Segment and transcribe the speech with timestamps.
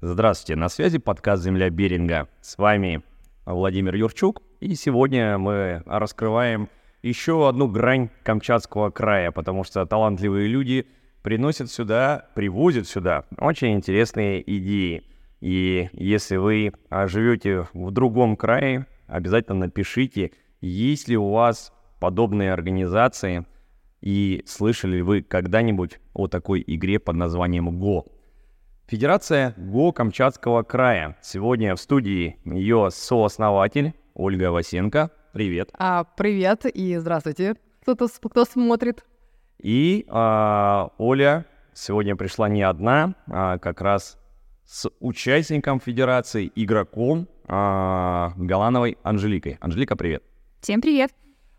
[0.00, 2.28] Здравствуйте, на связи подкаст «Земля Беринга».
[2.40, 3.02] С вами
[3.46, 6.68] Владимир Юрчук, и сегодня мы раскрываем
[7.02, 10.86] еще одну грань Камчатского края, потому что талантливые люди
[11.22, 15.04] приносят сюда, привозят сюда очень интересные идеи.
[15.40, 16.72] И если вы
[17.06, 23.46] живете в другом крае, обязательно напишите, есть ли у вас подобные организации,
[24.02, 28.04] и слышали ли вы когда-нибудь о такой игре под названием ГО.
[28.86, 31.16] Федерация ГО Камчатского края.
[31.22, 35.10] Сегодня в студии ее сооснователь Ольга Васенко.
[35.32, 35.70] Привет.
[35.78, 39.04] А, привет и здравствуйте, кто-то кто смотрит.
[39.58, 44.18] И а, Оля сегодня пришла не одна, а как раз
[44.66, 49.56] с участником Федерации, игроком а, Галановой Анжеликой.
[49.60, 50.22] Анжелика, привет.
[50.60, 51.10] Всем привет.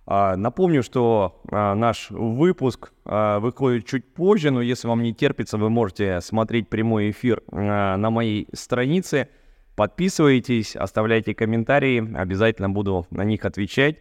[0.07, 5.57] А, напомню, что а, наш выпуск а, выходит чуть позже, но если вам не терпится,
[5.57, 9.29] вы можете смотреть прямой эфир на моей странице.
[9.75, 13.97] Подписывайтесь, оставляйте комментарии, обязательно буду на них отвечать.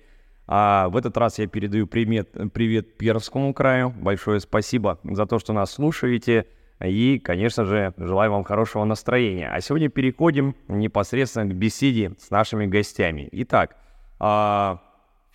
[0.46, 3.94] А в этот раз я передаю привет, привет Пермскому краю.
[3.98, 6.46] Большое спасибо за то, что нас слушаете.
[6.84, 9.48] И, конечно же, желаю вам хорошего настроения.
[9.48, 13.28] А сегодня переходим непосредственно к беседе с нашими гостями.
[13.32, 13.76] Итак,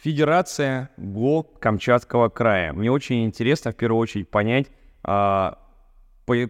[0.02, 2.72] Федерация ГО Камчатского края.
[2.72, 4.68] Мне очень интересно в первую очередь понять,
[5.04, 5.60] а,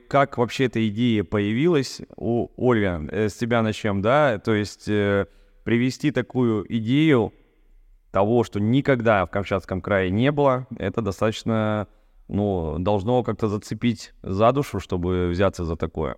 [0.08, 2.02] как вообще эта идея появилась.
[2.16, 4.38] У Ольга, э, с тебя начнем, да?
[4.38, 5.25] То есть э,
[5.64, 7.33] привести такую идею
[8.11, 11.88] того, что никогда в Камчатском крае не было, это достаточно,
[12.27, 16.17] ну, должно как-то зацепить за душу, чтобы взяться за такое.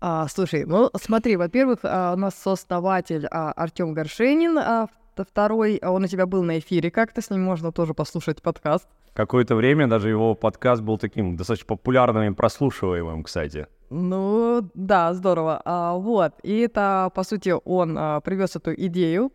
[0.00, 5.90] А, слушай, ну смотри, во-первых, а, у нас сооснователь а, Артем Горшенин, а, второй, а
[5.90, 8.88] он у тебя был на эфире как-то, с ним можно тоже послушать подкаст.
[9.14, 13.66] Какое-то время даже его подкаст был таким достаточно популярным и прослушиваемым, кстати.
[13.90, 15.60] Ну, да, здорово.
[15.64, 19.32] А, вот, и это, по сути, он а, привез эту идею,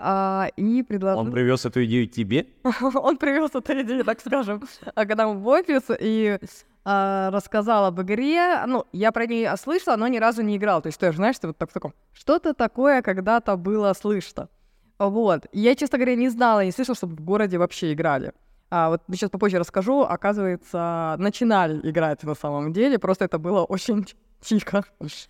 [0.00, 1.20] а, и предложил...
[1.20, 2.46] Он привез эту идею тебе?
[2.94, 4.62] он привез эту идею, так скажем,
[4.94, 6.38] а, к нам в офис и
[6.84, 8.64] а, рассказал об игре.
[8.66, 10.80] Ну, я про нее слышала, но ни разу не играл.
[10.80, 11.94] То есть, ты же знаешь, ты вот так в таком...
[12.12, 14.48] Что-то такое когда-то было слышно.
[14.98, 15.46] Вот.
[15.52, 18.32] Я, честно говоря, не знала, не слышала, чтобы в городе вообще играли.
[18.70, 20.02] А вот сейчас попозже расскажу.
[20.02, 24.06] Оказывается, начинали играть на самом деле, просто это было очень
[24.40, 24.84] тихо.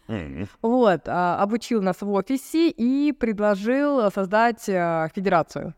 [0.09, 0.49] Mm-hmm.
[0.63, 1.03] Вот.
[1.07, 5.75] А, обучил нас в офисе и предложил создать а, федерацию.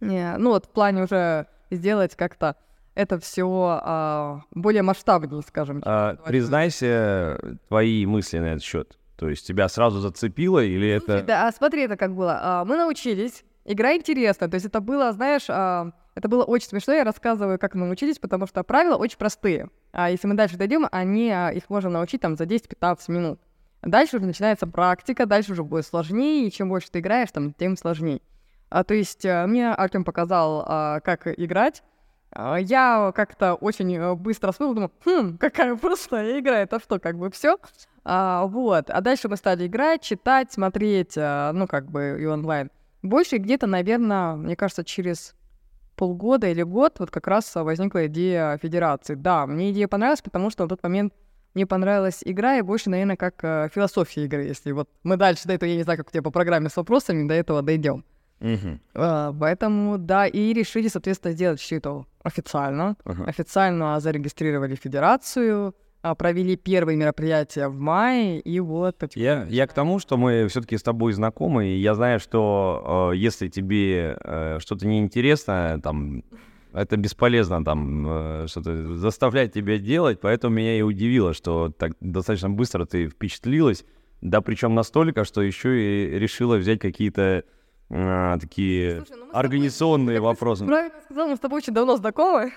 [0.00, 2.56] Не, ну вот в плане уже сделать как-то
[2.94, 5.82] это все а, более масштабнее, скажем.
[5.84, 7.38] А, признайся
[7.68, 8.98] твои мысли на этот счет.
[9.16, 11.22] То есть тебя сразу зацепило или это...
[11.22, 12.38] Да, а смотри, это как было.
[12.42, 16.94] А, мы научились, игра интересная, то есть это было, знаешь, а, это было очень смешно,
[16.94, 19.68] я рассказываю, как мы научились, потому что правила очень простые.
[19.92, 23.40] А если мы дальше дойдем, они, их можно научить там за 10-15 минут.
[23.82, 27.76] Дальше уже начинается практика, дальше уже будет сложнее, и чем больше ты играешь, там, тем
[27.76, 28.20] сложнее.
[28.70, 31.82] А, то есть мне Артем показал, а, как играть.
[32.34, 37.18] А, я как-то очень э, быстро освоил, думаю, хм, какая простая игра, это что, как
[37.18, 37.58] бы все.
[38.04, 38.90] А, вот.
[38.90, 42.70] А дальше мы стали играть, читать, смотреть, а, ну, как бы и онлайн.
[43.02, 45.34] Больше где-то, наверное, мне кажется, через
[45.96, 49.14] полгода или год вот как раз возникла идея федерации.
[49.14, 51.12] Да, мне идея понравилась, потому что в тот момент
[51.54, 55.52] мне понравилась игра, и больше, наверное, как э, философия игры, если вот мы дальше до
[55.52, 58.06] этого, я не знаю, как у тебя по программе с вопросами, до этого дойдем.
[58.42, 58.78] Uh-huh.
[58.94, 62.96] А, поэтому, да, и решили, соответственно, сделать все это официально.
[63.04, 63.24] Uh-huh.
[63.28, 68.96] Официально зарегистрировали федерацию, а, провели первые мероприятия в мае, и вот...
[69.14, 73.16] Я, я к тому, что мы все-таки с тобой знакомы, и я знаю, что э,
[73.16, 76.24] если тебе э, что-то неинтересно, там,
[76.72, 82.84] это бесполезно там что-то заставлять тебя делать, поэтому меня и удивило, что так достаточно быстро
[82.84, 83.84] ты впечатлилась,
[84.22, 87.44] да причем настолько, что еще и решила взять какие-то
[87.92, 90.66] э, такие Слушай, ну организационные тобой, вопросы.
[90.66, 92.52] Правильно сказал, мы с тобой очень давно знакомы.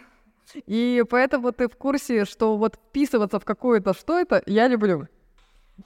[0.66, 5.08] И поэтому ты в курсе, что вот вписываться в какое-то что это я люблю.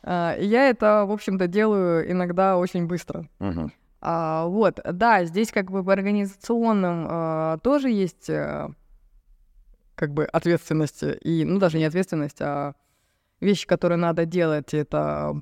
[0.04, 3.28] А, я это, в общем-то, делаю иногда очень быстро.
[3.40, 3.72] Uh-huh.
[4.02, 8.70] А, вот, да, здесь как бы в организационном а, тоже есть а,
[9.96, 12.76] как бы ответственность и, ну, даже не ответственность, а
[13.42, 15.42] вещи, которые надо делать, это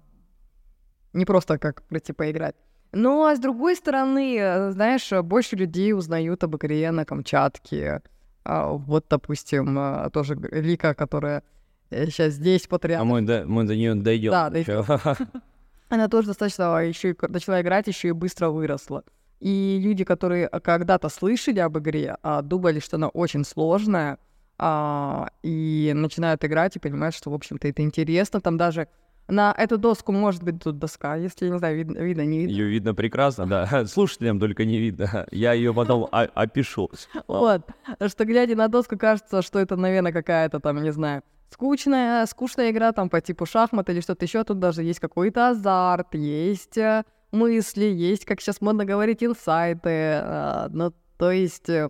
[1.13, 2.55] не просто как прийти поиграть.
[2.91, 8.01] Ну, а с другой стороны, знаешь, больше людей узнают об игре на Камчатке,
[8.43, 11.43] а, вот, допустим, а, тоже Лика, которая
[11.89, 13.01] сейчас э, здесь рядом.
[13.01, 14.31] А мы до, мы до нее дойдем.
[14.31, 14.85] Да, дойдем.
[15.89, 19.03] Она тоже достаточно еще начала играть, еще и быстро выросла.
[19.39, 24.17] И люди, которые когда-то слышали об игре, а думали, что она очень сложная,
[24.57, 28.41] а, и начинают играть и понимают, что, в общем-то, это интересно.
[28.41, 28.87] Там даже
[29.27, 32.51] на эту доску может быть тут доска, если, не знаю, видно, видно не видно.
[32.51, 33.85] Ее видно прекрасно, да.
[33.85, 35.27] Слушателям только не видно.
[35.31, 36.89] Я ее потом опишу.
[37.27, 37.61] Вот.
[38.07, 42.91] Что, глядя на доску, кажется, что это, наверное, какая-то там, не знаю, скучная, скучная игра
[42.91, 44.43] там по типу шахмат или что-то еще.
[44.43, 49.89] Тут даже есть какой-то азарт, есть э, мысли, есть, как сейчас модно говорить, инсайты.
[49.89, 51.89] э, Ну, то есть э,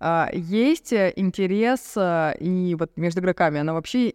[0.00, 4.10] а, есть интерес, и вот между игроками она вообще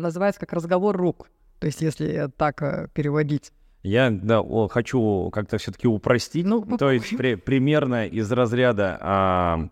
[0.00, 1.28] называется как разговор рук.
[1.60, 3.52] То есть если так э, переводить.
[3.82, 6.44] Я да, хочу как-то все-таки упростить.
[6.44, 9.68] Ну, То есть при- примерно из разряда а,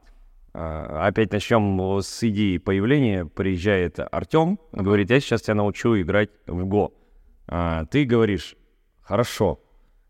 [0.54, 3.26] а, опять начнем с идеи появления.
[3.26, 6.94] Приезжает Артем, говорит, я сейчас тебя научу играть в Го.
[7.48, 8.56] А, ты говоришь,
[9.02, 9.60] хорошо.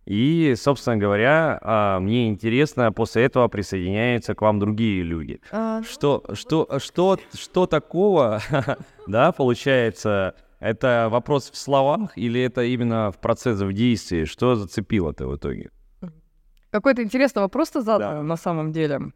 [0.07, 5.41] И, собственно говоря, а, мне интересно, после этого присоединяются к вам другие люди.
[5.53, 8.41] А, Что, что, что, что такого,
[9.07, 14.25] да, получается, это вопрос в словах или это именно в процессе, в действии?
[14.25, 15.71] Что зацепило-то в итоге?
[16.71, 18.23] Какой-то интересный вопрос ты задал Да.
[18.23, 19.13] на самом деле.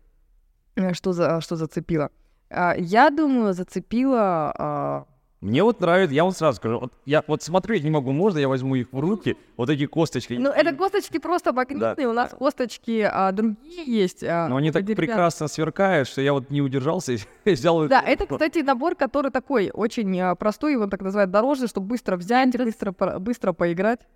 [0.77, 2.11] Э, Что, за, что зацепило?
[2.50, 5.06] А, Я думаю, зацепило...
[5.43, 8.49] Мне вот нравится, я вот сразу скажу, вот я вот смотреть не могу, можно я
[8.49, 10.35] возьму их в руки, вот эти косточки?
[10.35, 14.23] Ну, это косточки просто магнитные, у нас косточки а, другие есть.
[14.23, 15.09] а, Но они так деревянные.
[15.09, 17.89] прекрасно сверкают, что я вот не удержался и взял.
[17.89, 22.17] Да, это, кстати, набор, который такой очень а, простой, его так называют дорожный, чтобы быстро
[22.17, 24.06] взять, быстро, быстро поиграть.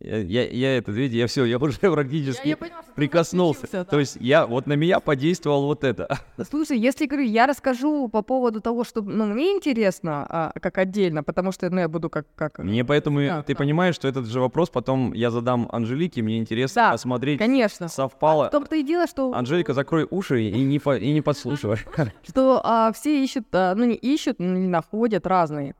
[0.00, 3.68] Я, я, я это, видите, я все, я уже практически поняла, что ты прикоснулся.
[3.72, 3.84] да.
[3.84, 6.18] То есть я, вот на меня подействовал вот это.
[6.48, 11.24] Слушай, если говорю, я расскажу по поводу того, что ну, мне интересно, а, как отдельно,
[11.24, 12.26] потому что ну, я буду как...
[12.36, 12.58] как...
[12.58, 13.58] Мне поэтому, Да, ты да.
[13.58, 17.88] понимаешь, что этот же вопрос потом я задам Анжелике, мне интересно Да, посмотреть, Конечно.
[17.88, 18.48] совпало.
[18.48, 19.32] В том-то и дело, что...
[19.34, 21.78] Анжелика, закрой уши и не, по- и не подслушивай.
[22.22, 25.74] что а, все ищут, а, ну не ищут, ну, не находят разные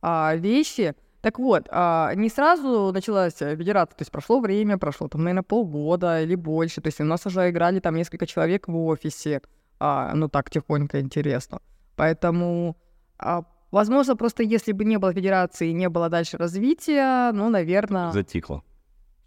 [0.00, 0.94] а, вещи.
[1.24, 6.20] Так вот, а, не сразу началась федерация, то есть прошло время, прошло там, наверное, полгода
[6.20, 9.40] или больше, то есть у нас уже играли там несколько человек в офисе,
[9.80, 11.60] а, ну так, тихонько, интересно.
[11.96, 12.76] Поэтому,
[13.18, 18.12] а, возможно, просто если бы не было федерации, не было дальше развития, ну, наверное...
[18.12, 18.62] Затихло.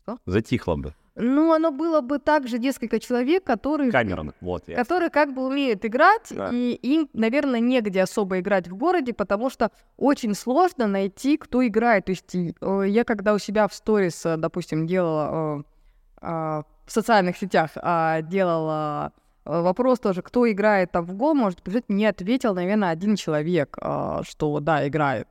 [0.03, 0.19] Что?
[0.27, 0.93] Затихло бы.
[1.19, 3.91] Ну, оно было бы также несколько человек, которые...
[3.91, 4.75] Камерон, вот я.
[4.75, 6.49] которые как бы умеют играть, Да.
[6.53, 12.05] и им, наверное, негде особо играть в городе, потому что очень сложно найти, кто играет.
[12.05, 12.51] То есть э,
[12.87, 15.63] я когда у себя в сторис, э, допустим, делала э,
[16.21, 19.11] а, в социальных сетях, а, делала
[19.43, 23.77] вопрос тоже, кто играет там в Го, может быть, мне ответил, наверное, один человек,
[24.23, 25.29] что да, играет.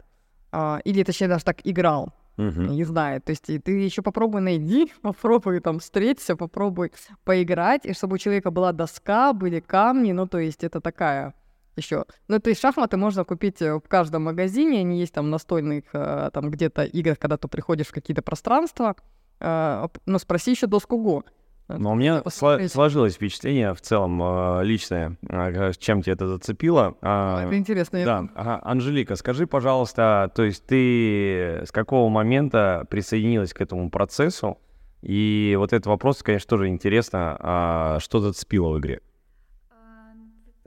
[0.84, 2.66] Или, точнее, даже так играл Мгм.
[2.66, 3.20] не знаю.
[3.22, 6.92] То есть и ты еще попробуй найди, попробуй там встретиться, попробуй
[7.24, 11.34] поиграть, и чтобы у человека была доска, были камни, ну то есть это такая
[11.76, 12.04] еще.
[12.28, 16.30] Ну то есть шахматы можно купить э, в каждом магазине, они есть там настольных э,
[16.32, 18.96] там где-то играх, когда ты приходишь в какие-то пространства,
[19.40, 21.24] э, но спроси еще доску Го.
[21.68, 22.72] Но у меня посмотреть.
[22.72, 26.96] сложилось впечатление в целом э, личное, э, чем тебя это зацепило.
[27.02, 28.04] А, Это интересно.
[28.04, 28.60] Да, ага.
[28.62, 34.58] Анжелика, скажи, пожалуйста, то есть ты с какого момента присоединилась к этому процессу?
[35.02, 39.00] И вот этот вопрос, конечно, тоже интересно, а что зацепило в игре?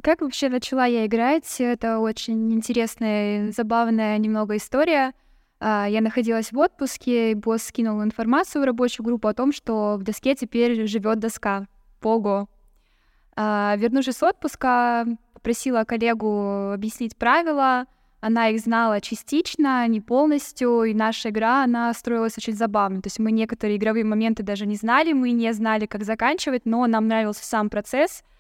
[0.01, 1.60] Как вообще начала я играть?
[1.60, 5.13] Это очень интересная, забавная немного история.
[5.60, 9.98] А, Я находилась в отпуске, и босс скинул информацию в рабочую группу о том, что
[9.98, 11.68] в доске теперь живет доска
[12.00, 12.48] Пого.
[13.36, 17.86] А, Вернувшись с отпуска, попросила коллегу объяснить правила.
[18.22, 23.01] Она их знала частично, не полностью, и наша игра, она строилась очень забавно.
[23.01, 26.86] То есть мы некоторые игровые моменты даже не знали, мы не знали, как заканчивать, но
[26.88, 28.24] нам нравился сам процесс—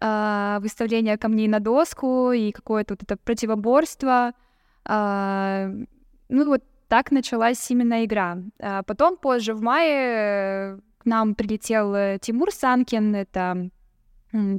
[0.00, 4.32] а, выставление камней на доску и какое-то вот это противоборство.
[4.84, 5.70] А,
[6.28, 8.38] ну вот так началась именно игра.
[8.60, 13.70] А потом позже в мае э, к нам прилетел э, Тимур Санкин, это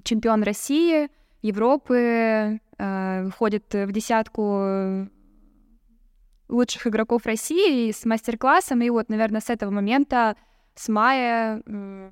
[0.04, 1.10] чемпион России,
[1.42, 5.10] Европы, э, входит в десятку
[6.48, 8.82] лучших игроков России с мастер-классом.
[8.82, 10.36] И вот, наверное, с этого момента,
[10.76, 12.12] с мая, м,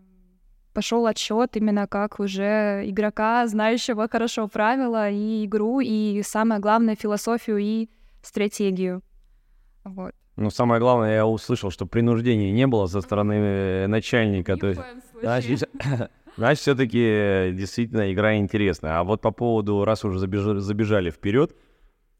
[0.74, 7.58] пошел отсчет именно как уже игрока, знающего хорошо правила и игру, и самое главное философию
[7.58, 7.90] и
[8.22, 9.02] стратегию.
[9.88, 10.14] Вот.
[10.36, 14.56] Ну, самое главное, я услышал, что принуждения не было со стороны э, начальника.
[14.56, 14.82] То есть,
[15.20, 15.70] значит,
[16.38, 19.00] значит, все-таки действительно игра интересная.
[19.00, 21.56] А вот по поводу, раз уже забежали, забежали вперед,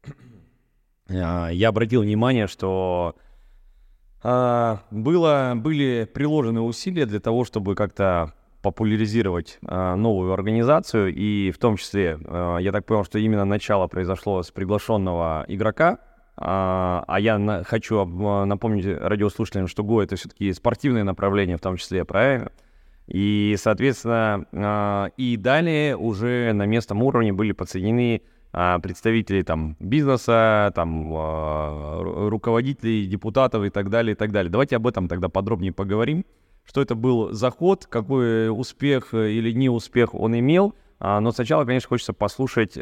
[1.08, 3.14] а, я обратил внимание, что
[4.22, 11.58] а, было, были приложены усилия для того, чтобы как-то популяризировать э, новую организацию, и в
[11.58, 15.98] том числе, э, я так понял, что именно начало произошло с приглашенного игрока,
[16.40, 22.04] а, а я хочу напомнить радиослушателям, что ГО— это все-таки спортивное направление в том числе,
[22.04, 22.52] правильно?
[23.06, 31.12] И, соответственно, э, и далее уже на местном уровне были подсоединены представители там бизнеса, там
[31.12, 34.50] руководителей, депутатов и так далее, и так далее.
[34.50, 36.24] Давайте об этом тогда подробнее поговорим
[36.68, 40.74] что это был заход, какой успех или не успех он имел.
[41.00, 42.76] А, но сначала, конечно, хочется послушать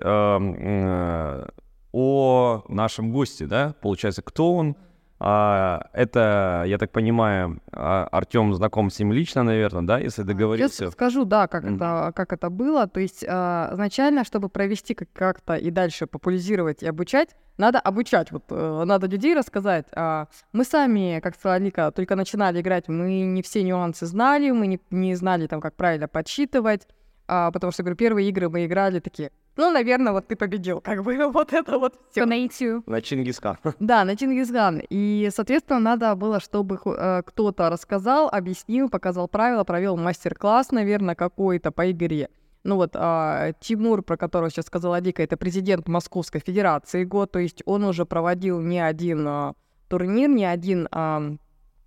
[1.96, 4.76] о нашем госте, да, получается, кто он.
[5.18, 10.84] А, это, я так понимаю, а, Артем знаком с ним лично, наверное, да, если договорился?
[10.84, 11.76] Я скажу, да, как, mm-hmm.
[11.76, 12.86] это, как это было.
[12.86, 18.30] То есть а, изначально, чтобы провести как- как-то и дальше популяризировать и обучать, надо обучать,
[18.30, 19.86] вот э, надо людей рассказать.
[19.94, 24.66] А мы сами, как сказала Лика, только начинали играть, мы не все нюансы знали, мы
[24.66, 26.86] не, не знали там, как правильно подсчитывать,
[27.26, 31.02] а, потому что, говорю, первые игры мы играли такие, ну, наверное, вот ты победил, как
[31.02, 32.26] бы вот это вот все.
[32.26, 32.82] Наитию.
[32.86, 33.56] На Чингисхан.
[33.80, 34.82] Да, на Чингисхан.
[34.90, 41.70] И, соответственно, надо было, чтобы э, кто-то рассказал, объяснил, показал правила, провел мастер-класс, наверное, какой-то
[41.70, 42.28] по игре.
[42.66, 47.38] Ну вот а, Тимур, про которого сейчас сказала Дика, это президент Московской Федерации год, то
[47.38, 49.54] есть он уже проводил не один а,
[49.88, 51.36] турнир, не один а,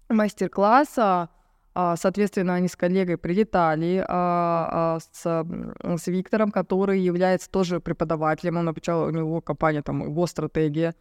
[0.07, 1.29] мастер-класс, а,
[1.73, 8.57] соответственно, они с коллегой прилетали а, а, с, с Виктором, который является тоже преподавателем.
[8.57, 10.95] Он обучал, у него компания там его стратегия.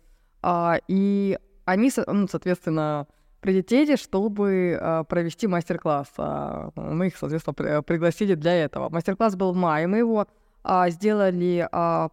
[0.89, 3.07] И они, ну, соответственно,
[3.41, 6.13] прилетели, чтобы провести мастер-класс.
[6.77, 8.89] Мы их, соответственно, пригласили для этого.
[8.89, 10.27] Мастер-класс был в мае, мы его
[10.89, 11.69] сделали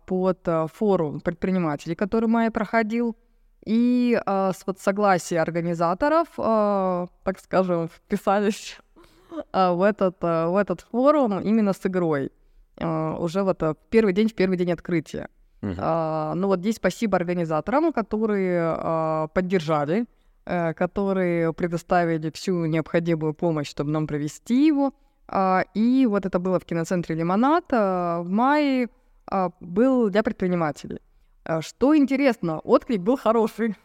[0.05, 3.15] под форум предпринимателей, который в мае проходил.
[3.65, 8.77] И э, с вот согласия организаторов, э, так скажем, вписались
[9.53, 12.31] э, в, этот, э, в этот форум именно с игрой.
[12.77, 15.27] Э, уже вот э, первый день, в первый день открытия.
[15.61, 15.79] Uh-huh.
[15.79, 20.05] Uh, ну вот здесь спасибо организаторам, которые uh, поддержали,
[20.45, 24.93] uh, которые предоставили всю необходимую помощь, чтобы нам провести его.
[25.27, 28.89] Uh, и вот это было в киноцентре «Лимонад» uh, в мае,
[29.31, 30.99] uh, был для предпринимателей.
[31.45, 33.75] А, что интересно, отклик был хороший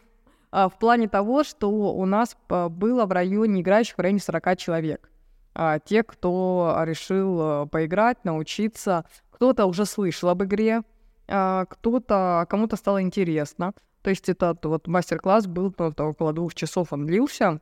[0.51, 5.09] а, в плане того, что у нас было в районе играющих в районе 40 человек.
[5.53, 10.81] А, те, кто решил поиграть, научиться, кто-то уже слышал об игре,
[11.27, 13.73] кто-то, кому-то стало интересно.
[14.01, 17.61] То есть этот вот мастер-класс был ну, около двух часов, он длился.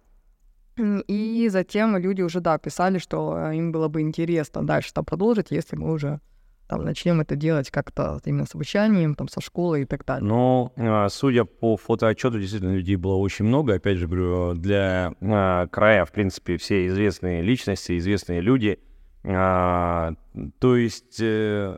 [0.77, 5.75] И затем люди уже, да, писали, что им было бы интересно дальше там продолжить, если
[5.75, 6.22] мы уже
[6.69, 10.25] там, начнем это делать как-то именно с обучанием, там, со школы и так далее.
[10.25, 13.73] Но, а, судя по фотоотчету, действительно, людей было очень много.
[13.73, 18.79] Опять же, говорю, для а, края, в принципе, все известные личности, известные люди.
[19.25, 20.13] А,
[20.59, 21.77] то есть э,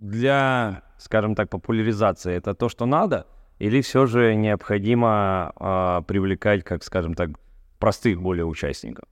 [0.00, 3.26] для, скажем так, популяризации это то, что надо,
[3.58, 7.30] или все же необходимо а, привлекать, как, скажем так,
[7.78, 9.04] простых более участников?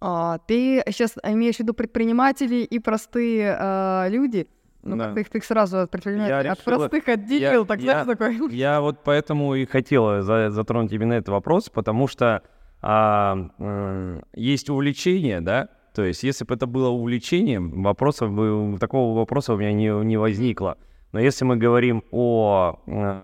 [0.00, 4.48] А, ты сейчас имеешь в виду предприниматели и простые а, люди?
[4.82, 5.12] Ну, да.
[5.12, 8.50] ты, ты сразу от предпринимателей, от простых отделил, так я, знаешь, такой...
[8.54, 12.42] Я вот поэтому и хотел за, затронуть именно этот вопрос, потому что
[12.80, 19.18] а, э, есть увлечение, да, то есть если бы это было увлечением, вопросов бы, такого
[19.18, 20.78] вопроса у меня не, не возникло.
[21.12, 23.20] Но если мы говорим о э,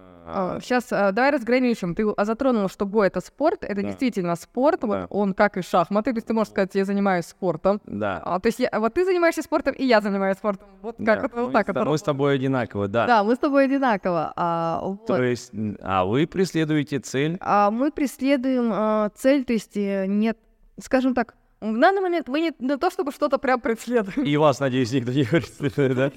[0.61, 1.95] Сейчас а, а, давай разграничим.
[1.95, 3.62] Ты затронул, что го это спорт.
[3.62, 3.83] Это да.
[3.83, 4.80] действительно спорт.
[4.80, 4.87] Да.
[4.87, 6.12] Вот он как и шахматы.
[6.12, 7.80] То есть ты можешь сказать, я занимаюсь спортом.
[7.85, 8.21] Да.
[8.25, 10.68] А, то есть я, вот ты занимаешься спортом, и я занимаюсь спортом.
[10.83, 11.16] Вот да.
[11.16, 11.68] как это вот так.
[11.68, 13.06] Мы, это мы с тобой одинаково, да.
[13.06, 14.33] Да, мы с тобой одинаково.
[14.37, 15.06] А, вот.
[15.06, 17.37] То есть, а вы преследуете цель?
[17.40, 20.38] А мы преследуем а, цель, то есть э, нет,
[20.78, 24.26] скажем так, в данный момент мы не, не то, чтобы что-то прям преследуем.
[24.26, 25.25] И вас, надеюсь, никто не
[25.59, 26.12] преследует, да?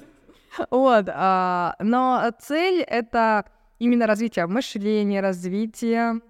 [0.70, 3.44] Вот, а, но цель это
[3.80, 6.20] именно развитие мышления, развитие...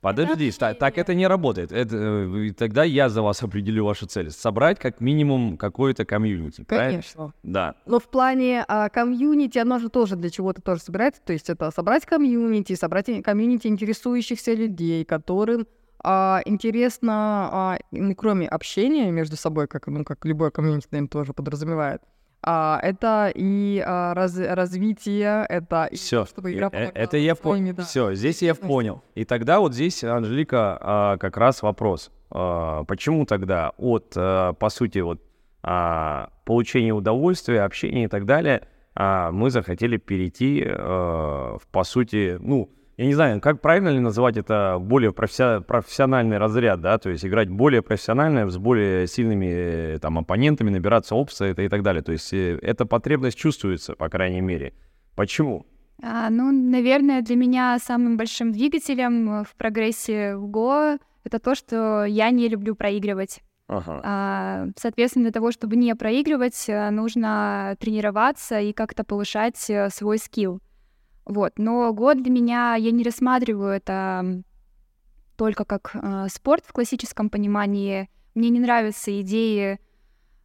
[0.00, 1.72] Подожди, так, так это не работает.
[1.72, 4.30] Это, э, тогда я за вас определю вашу цель.
[4.30, 6.62] Собрать как минимум какое-то комьюнити.
[6.62, 7.14] Конечно.
[7.14, 7.34] Правильно?
[7.42, 7.74] Да.
[7.84, 11.20] Но в плане а, комьюнити, оно же тоже для чего-то тоже собирается.
[11.24, 15.66] То есть это собрать комьюнити, собрать комьюнити интересующихся людей, которым
[16.04, 17.78] а, интересно, а,
[18.16, 22.02] кроме общения между собой, как, ну, как любой комьюнити, наверное, тоже подразумевает,
[22.42, 27.74] а, это и а, раз, развитие, это все, чтобы игра э, это я понял.
[27.74, 27.82] Да.
[27.82, 29.02] Все, здесь я понял.
[29.14, 34.68] И тогда вот здесь Анжелика а, как раз вопрос, а, почему тогда от, а, по
[34.68, 35.20] сути, вот
[35.62, 42.38] а, получения удовольствия, общения и так далее, а, мы захотели перейти, а, в, по сути,
[42.40, 47.10] ну я не знаю, как правильно ли называть это более професси- профессиональный разряд, да, то
[47.10, 51.84] есть играть более профессионально, с более сильными э, там оппонентами, набираться опыта это и так
[51.84, 52.02] далее.
[52.02, 54.74] То есть э, эта потребность чувствуется, по крайней мере.
[55.14, 55.64] Почему?
[56.02, 61.54] А, ну, наверное, для меня самым большим двигателем э, в прогрессе в Go это то,
[61.54, 63.42] что я не люблю проигрывать.
[63.68, 64.00] Ага.
[64.02, 70.60] А, соответственно, для того, чтобы не проигрывать, нужно тренироваться и как-то повышать свой скилл.
[71.28, 71.52] Вот.
[71.58, 74.42] Но год для меня, я не рассматриваю это
[75.36, 78.08] только как э, спорт в классическом понимании.
[78.34, 79.78] Мне не нравятся идеи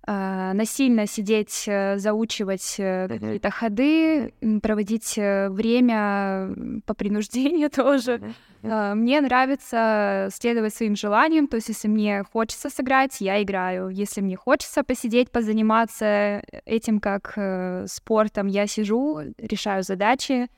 [0.06, 6.54] э, насильно сидеть, э, заучивать э, какие-то ходы, проводить время
[6.86, 8.22] по принуждению тоже.
[8.62, 13.90] Мне нравится следовать своим желаниям, то есть если мне хочется сыграть, я играю.
[13.90, 20.50] Если мне хочется посидеть, позаниматься этим как э, спортом, я сижу, решаю задачи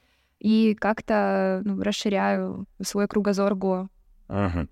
[0.46, 3.90] и как-то ну, расширяю свой кругозор Го.
[4.28, 4.68] Ага.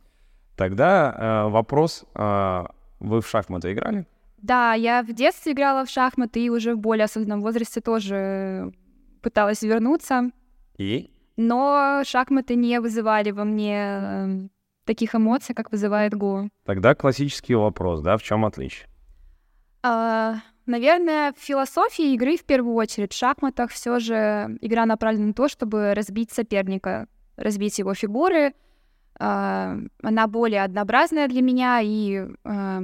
[0.56, 2.66] Тогда э, вопрос, э,
[3.00, 4.06] вы в шахматы играли?
[4.38, 8.72] Да, я в детстве играла в шахматы и уже в более осознанном возрасте тоже
[9.24, 10.30] пыталась вернуться,
[10.78, 11.10] И?
[11.38, 14.52] но шахматы не вызывали во мне эм,
[14.86, 16.50] таких эмоций, как вызывает Го.
[16.66, 18.88] Тогда классический вопрос, да, в чем отличие?
[19.82, 23.14] А, наверное, в философии игры в первую очередь.
[23.14, 28.54] В шахматах все же игра направлена на то, чтобы разбить соперника, разбить его фигуры.
[29.20, 32.82] А, она более однообразная для меня, и а,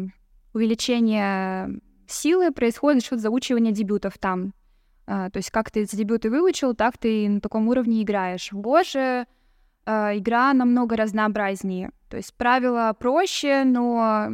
[0.53, 4.53] увеличение силы происходит за счет заучивания дебютов там.
[5.07, 8.51] А, то есть как ты эти дебюты выучил, так ты на таком уровне играешь.
[8.51, 9.25] В Го же
[9.86, 11.91] а, игра намного разнообразнее.
[12.09, 14.29] То есть правила проще, но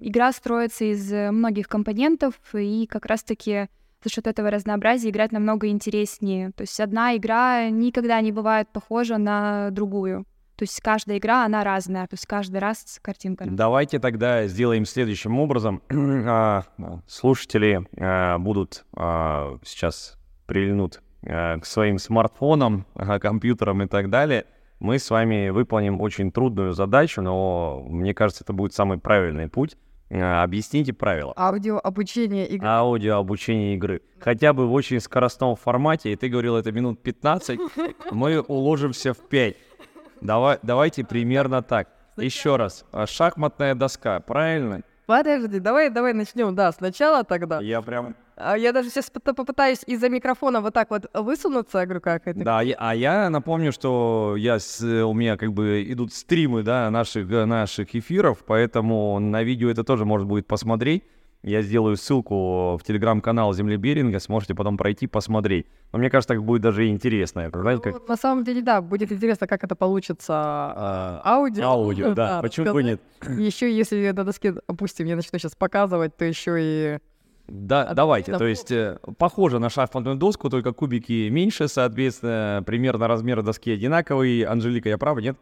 [0.00, 3.68] игра строится из э, многих компонентов, и как раз-таки
[4.02, 6.52] за счет этого разнообразия играть намного интереснее.
[6.52, 10.24] То есть одна игра никогда не бывает похожа на другую.
[10.56, 13.44] То есть каждая игра, она разная, то есть каждый раз картинка.
[13.48, 15.82] Давайте тогда сделаем следующим образом.
[16.30, 16.64] А,
[17.06, 22.86] Слушатели а, будут а, сейчас прильнут а, к своим смартфонам,
[23.20, 24.46] компьютерам и так далее.
[24.80, 29.76] Мы с вами выполним очень трудную задачу, но мне кажется, это будет самый правильный путь.
[30.10, 31.32] А, Объясните правила.
[31.36, 32.66] Аудио обучение игры.
[32.66, 34.02] Аудио обучение игры.
[34.20, 37.60] Хотя бы в очень скоростном формате, и ты говорил, это минут 15,
[38.10, 39.56] мы уложимся в 5.
[40.20, 41.88] Давай, давайте примерно так.
[42.16, 42.84] Еще раз.
[43.06, 44.82] Шахматная доска, правильно?
[45.08, 47.62] Подожди, давай, давай начнем, да, сначала тогда.
[47.62, 48.14] Я прям...
[48.36, 52.38] А я даже сейчас попытаюсь из-за микрофона вот так вот высунуться, я говорю, как это?
[52.44, 57.26] Да, а я напомню, что я с- у меня как бы идут стримы, да, наших,
[57.26, 61.04] наших эфиров, поэтому на видео это тоже можно будет посмотреть.
[61.42, 65.66] Я сделаю ссылку в телеграм-канал Земли Беринга, сможете потом пройти, посмотреть.
[65.92, 67.48] Но мне кажется, так будет даже интересно.
[67.52, 67.94] Знаете, как...
[67.94, 71.64] Ну, На самом деле, да, будет интересно, как это получится а, аудио.
[71.64, 73.00] Аудио, да, почему бы нет?
[73.38, 76.98] Еще если на доске, допустим, я начну сейчас показывать, то еще и...
[77.46, 78.32] Да, давайте.
[78.32, 83.70] да, То есть э, похоже на шахматную доску, только кубики меньше, соответственно, примерно размер доски
[83.70, 84.42] одинаковый.
[84.42, 85.38] Анжелика, я прав, нет?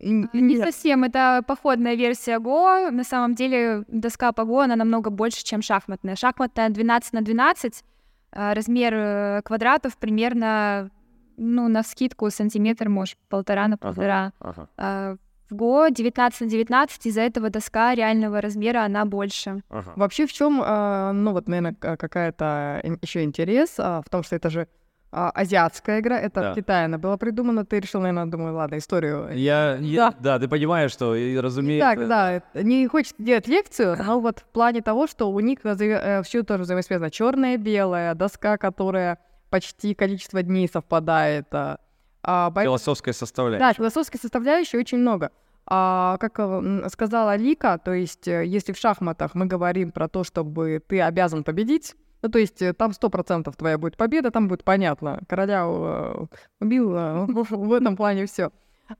[0.00, 2.90] Н- Не совсем, это походная версия Го.
[2.90, 6.16] На самом деле доска по Го, она намного больше, чем шахматная.
[6.16, 7.84] Шахматная 12 на 12,
[8.32, 10.90] а размер э, квадратов примерно,
[11.36, 14.32] ну, на скидку сантиметр, может, полтора на полтора.
[14.40, 14.68] Ага.
[14.76, 15.16] А
[15.50, 19.62] в Го 19 на 19, из-за этого доска реального размера, она больше.
[19.68, 19.92] ага.
[19.96, 24.66] Вообще в чем, ну вот, наверное, какая-то еще интерес а, в том, что это же
[25.14, 26.52] а, азиатская игра, это Да.
[26.52, 29.28] в Китае она была придумана, ты решил, наверное, думаю, ладно, историю.
[29.32, 30.38] Я, я- да.
[30.38, 31.88] ты понимаешь, что, и, разумеется...
[31.94, 35.60] Так, да, это- не хочет делать лекцию, но вот в плане того, что у них
[35.60, 37.10] все тоже взаимосвязано.
[37.10, 39.18] Черная, белая, доска, которая
[39.50, 41.46] почти количество дней совпадает.
[41.52, 41.78] а,
[42.22, 43.74] а, поэтому- Философская Да, составляющая.
[43.76, 45.30] философской составляющей очень много.
[45.66, 50.22] А, как э, сказала Лика, то есть э, если в шахматах мы говорим про то,
[50.24, 51.94] чтобы ты обязан победить,
[52.24, 56.24] ну, то есть э, там сто процентов твоя будет победа, там будет понятно, короля э,
[56.58, 56.88] убил,
[57.28, 58.50] в этом плане все.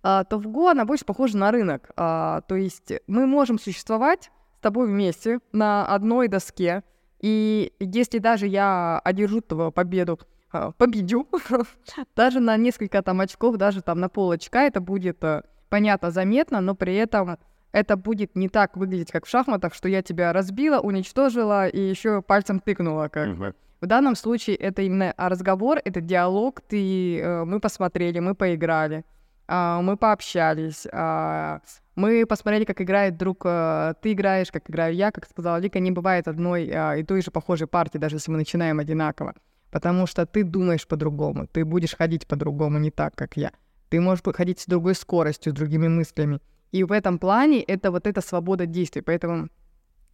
[0.03, 1.91] то в Го она больше похожа на рынок.
[1.97, 6.83] А, то есть мы можем существовать с тобой вместе на одной доске,
[7.21, 10.21] и если даже я одержу твою победу,
[10.53, 11.27] а, победю,
[12.15, 16.61] даже на несколько там очков, даже там на пол очка, это будет э, понятно, заметно,
[16.61, 17.39] но при этом
[17.75, 22.23] это будет не так выглядеть, как в шахматах, что я тебя разбила, уничтожила и еще
[22.23, 23.09] пальцем тыкнула.
[23.09, 23.27] Как.
[23.27, 23.55] Мгм.
[23.81, 29.05] В данном случае это именно разговор, это диалог, ты, э, мы посмотрели, мы поиграли,
[29.49, 31.61] а, мы пообщались, а,
[31.97, 35.91] мы посмотрели, как играет друг, э, ты играешь, как играю я, как сказала Лика, не
[35.91, 39.35] бывает одной а, и той же похожей партии, даже если мы начинаем одинаково,
[39.73, 43.51] потому что ты думаешь по-другому, ты будешь ходить по-другому, не так, как я.
[43.91, 46.39] ты можешь ходить с другой скоростью, с другими мыслями.
[46.75, 49.03] И в этом плане это вот эта свобода действий.
[49.03, 49.49] Поэтому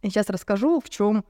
[0.03, 1.23] я сейчас расскажу, в чем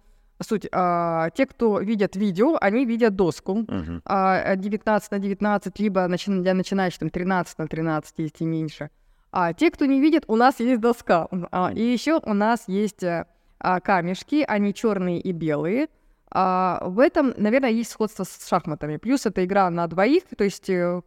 [0.44, 0.68] суть.
[0.74, 4.02] А, те, кто видят видео, они видят доску Мгм.
[4.04, 8.90] а, 19 на 19, либо начи- для начинающих там 13 на 13, есть и меньше.
[9.32, 11.30] А те, кто не видит, у нас есть доска.
[11.52, 13.26] А, и еще у нас есть э,
[13.60, 15.88] а, камешки, они черные и белые.
[16.30, 18.98] А, в этом, наверное, есть сходство с шахматами.
[18.98, 21.02] Плюс это игра на двоих, то есть э,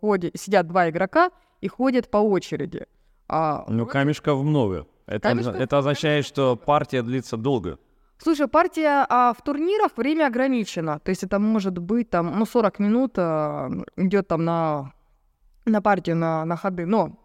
[0.00, 1.30] ходе сидят два игрока
[1.62, 2.84] и ходят по очереди.
[3.30, 4.86] А, Ну, камешков много.
[5.06, 7.78] Это, Камешков это означает, что партия длится долго.
[8.18, 10.98] Слушай, партия а, в турнирах время ограничено.
[10.98, 14.92] То есть это может быть там, ну, 40 минут а, идет там на,
[15.64, 16.86] на партию, на, на ходы.
[16.86, 17.18] Но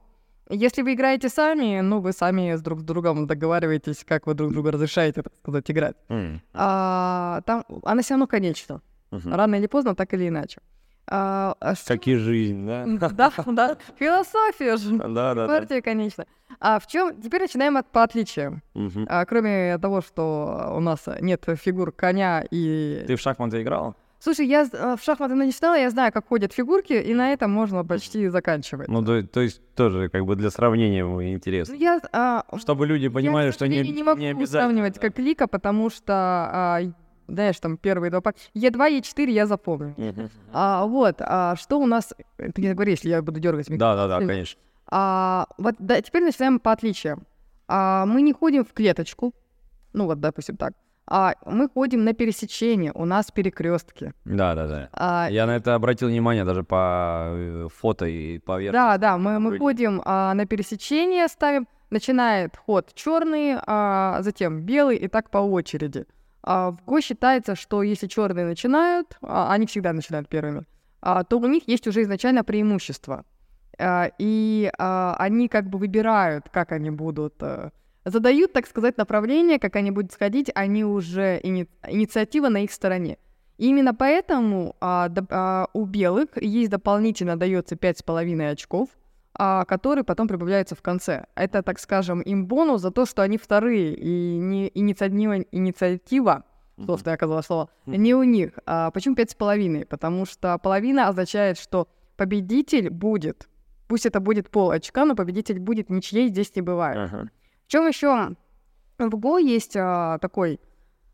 [0.50, 4.52] если вы играете сами, ну, вы сами с друг с другом договариваетесь, как вы друг
[4.52, 5.96] друга разрешаете, так сказать, играть.
[6.10, 6.42] М.
[6.54, 8.82] А, там, она все равно конечна.
[9.12, 9.34] Мгм.
[9.34, 10.62] Рано или поздно, так или иначе.
[11.08, 12.86] А, а Как и жизнь, да?
[12.86, 13.78] Да, да.
[14.00, 14.96] Философия же.
[14.98, 15.48] Да, да, да.
[15.48, 16.26] Партия, конечно.
[16.60, 17.22] А в чем?
[17.22, 18.62] Теперь начинаем от по отличиям.
[19.08, 23.04] А, кроме того, что у нас нет фигур коня и...
[23.08, 23.96] Ты в шахматы играл?
[24.20, 27.52] Слушай, я э, в шахматы не читала, я знаю, как ходят фигурки, и на этом
[27.52, 28.88] можно почти заканчивать.
[28.88, 31.74] Ну, то, то есть тоже как бы для сравнения ему Ну, интересно.
[31.74, 34.48] я, а, Чтобы люди понимали, я, что не, не могу не обязательно.
[34.48, 35.02] сравнивать да.
[35.02, 36.82] как Лика, потому что, а,
[37.28, 38.36] знаешь, там первые два пар...
[38.56, 39.96] Е2, Е4 я запомню.
[40.52, 42.14] А, вот, а, что у нас...
[42.38, 43.96] Ты не говори, если я буду дергать микрофон.
[43.96, 44.34] Да, да, да, сильно.
[44.34, 44.62] конечно.
[44.88, 47.26] А, вот да, теперь начинаем по отличиям.
[47.68, 49.34] А, мы не ходим в клеточку,
[49.94, 50.74] ну вот, допустим, так.
[51.08, 54.14] А мы ходим на пересечение, у нас перекрестки.
[54.26, 54.90] Да, да, да.
[54.92, 58.74] А, Я на это обратил внимание даже по э, фото и по версии.
[58.74, 64.98] да, да, мы, мы ходим а, на пересечение, ставим, начинает ход черный, а затем белый
[64.98, 66.06] и так по очереди.
[66.48, 70.66] А, в Го считается, что если черные начинают, а, они всегда начинают первыми,
[71.02, 73.26] а, то у них есть уже изначально преимущество.
[73.78, 77.72] И они как бы выбирают, как они будут, э,
[78.06, 83.18] задают, так сказать, направление, как они будут сходить, они уже, ини- инициатива на их стороне.
[83.58, 84.78] И именно поэтому
[85.74, 88.88] у белых есть дополнительно дается 5,5 очков,
[89.38, 91.26] а, которые потом прибавляются в конце.
[91.36, 96.44] Это, так скажем, им бонус за то, что они вторые, и не инициатива, инициатива
[96.78, 96.88] Мгм.
[96.88, 98.52] сложное оказалось слово, не у них.
[98.66, 99.86] А почему пять с половиной?
[99.86, 103.48] Потому что половина означает, что победитель будет,
[103.88, 106.98] пусть это будет пол очка, но победитель будет, ничьей здесь не бывает.
[106.98, 107.30] Ага.
[107.66, 108.36] В чем еще
[108.98, 110.60] в Го есть а, такой,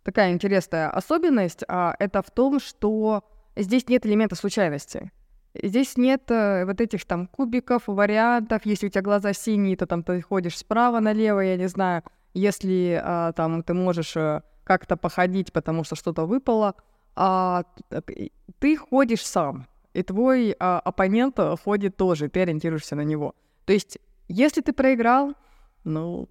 [0.04, 3.24] такая интересная особенность, а, это в том, что
[3.56, 5.12] здесь нет элемента случайности.
[5.54, 8.62] Здесь нет э, вот этих там кубиков, вариантов.
[8.66, 12.04] Если у тебя глаза синие, то там ты ходишь справа налево, я не знаю.
[12.34, 16.76] Если а, там ты можешь э, как-то походить, потому что что-то выпало,
[17.16, 23.02] а, т- ты ходишь сам, и твой а, оппонент э, ходит тоже, ты ориентируешься на
[23.02, 23.36] него.
[23.66, 25.34] То есть, если ты проиграл,
[25.84, 26.30] ну,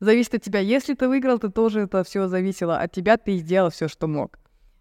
[0.00, 0.60] зависит от тебя.
[0.60, 4.38] Если ты выиграл, то тоже это все зависело от тебя, ты сделал все, что мог.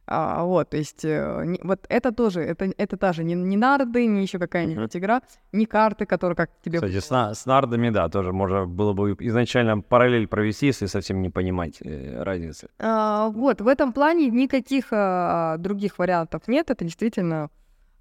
[0.08, 3.58] А, вот, то есть, э, не- вот это тоже, это, это та же не, не
[3.58, 6.78] нарды, не еще какая-нибудь игра, не карты, которые как тебе...
[6.80, 11.22] Кстати, с, на- с нардами, да, тоже можно было бы изначально параллель провести, если совсем
[11.24, 12.68] не понимать э, разницы.
[12.80, 17.50] А, вот, в этом плане никаких а, других вариантов нет, это действительно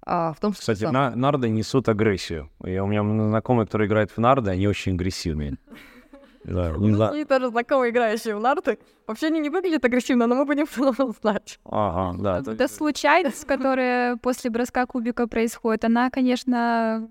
[0.05, 0.61] а, в том, что...
[0.61, 2.51] Кстати, сам- на- нарды несут агрессию.
[2.63, 5.57] И у меня знакомые, которые играют в нарды, они очень агрессивные.
[6.45, 7.11] Да, не знаю.
[7.13, 8.77] Мои тоже знакомые, играющие в нарты,
[9.07, 10.65] вообще они не выглядят агрессивно, но мы будем
[11.21, 11.59] знать.
[11.65, 12.41] Ага, да.
[12.43, 17.09] то Да, есть- случайность, которая после броска кубика происходит, она, конечно,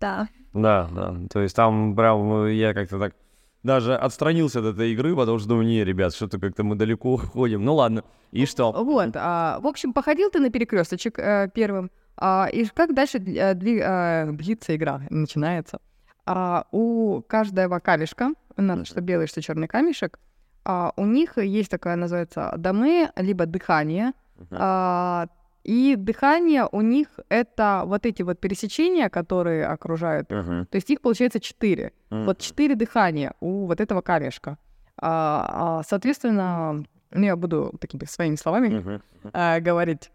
[0.00, 0.28] да.
[0.52, 1.14] Да, да.
[1.32, 3.14] То есть там прям э, я как-то так
[3.62, 7.64] даже отстранился от этой игры, потому что думаю, не, ребят, что-то как-то мы далеко уходим.
[7.64, 8.04] Ну ладно.
[8.32, 8.72] И что?
[8.72, 13.54] Вот, а, в общем, походил ты на перекресточек э, первым, а, и как дальше э,
[13.54, 15.80] дви- э, длится игра, начинается.
[16.30, 20.18] А, у каждого камешка, надо, что белый, что черный камешек,
[20.62, 24.12] а, у них есть такая, называется, доме, либо дыхание.
[24.50, 25.28] А,
[25.64, 30.30] и дыхание у них это вот эти вот пересечения, которые окружают.
[30.30, 30.66] Мгм.
[30.66, 31.92] То есть их получается четыре.
[32.10, 32.26] Мгм.
[32.26, 34.58] Вот четыре дыхания у вот этого камешка.
[35.00, 39.02] А, а, соответственно, ну, я буду такими своими словами Мгм.
[39.32, 40.10] а, говорить,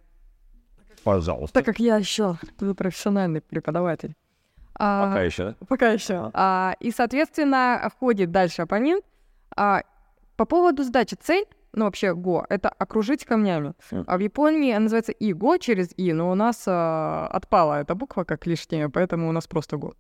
[1.04, 1.56] Пожалуйста.
[1.56, 2.38] так как я еще
[2.78, 4.14] профессиональный преподаватель.
[4.76, 5.56] А, Пока еще, да?
[5.68, 6.32] Пока еще.
[6.34, 9.04] А, и, соответственно, входит дальше оппонент.
[9.56, 9.82] А,
[10.36, 13.74] по поводу сдачи цель, ну, вообще ГО, это окружить камнями.
[14.08, 17.96] А в Японии она называется и ГО через И, но у нас а, отпала эта
[17.96, 19.94] буква как лишняя, поэтому у нас просто ГО.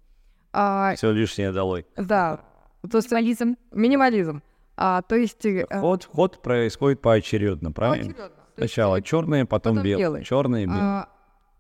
[0.53, 1.85] А, Все лишнее долой.
[1.95, 2.41] да,
[2.89, 3.55] то есть Минимализм.
[3.71, 4.41] минимализм.
[4.75, 5.45] А, то есть...
[5.45, 8.13] э, Ход, ход происходит поочередно, правильно?
[8.13, 8.35] поочередно.
[8.57, 9.97] Сначала черные, потом, потом белые.
[10.05, 10.23] белые.
[10.23, 10.81] Черные, белые.
[10.81, 11.09] а,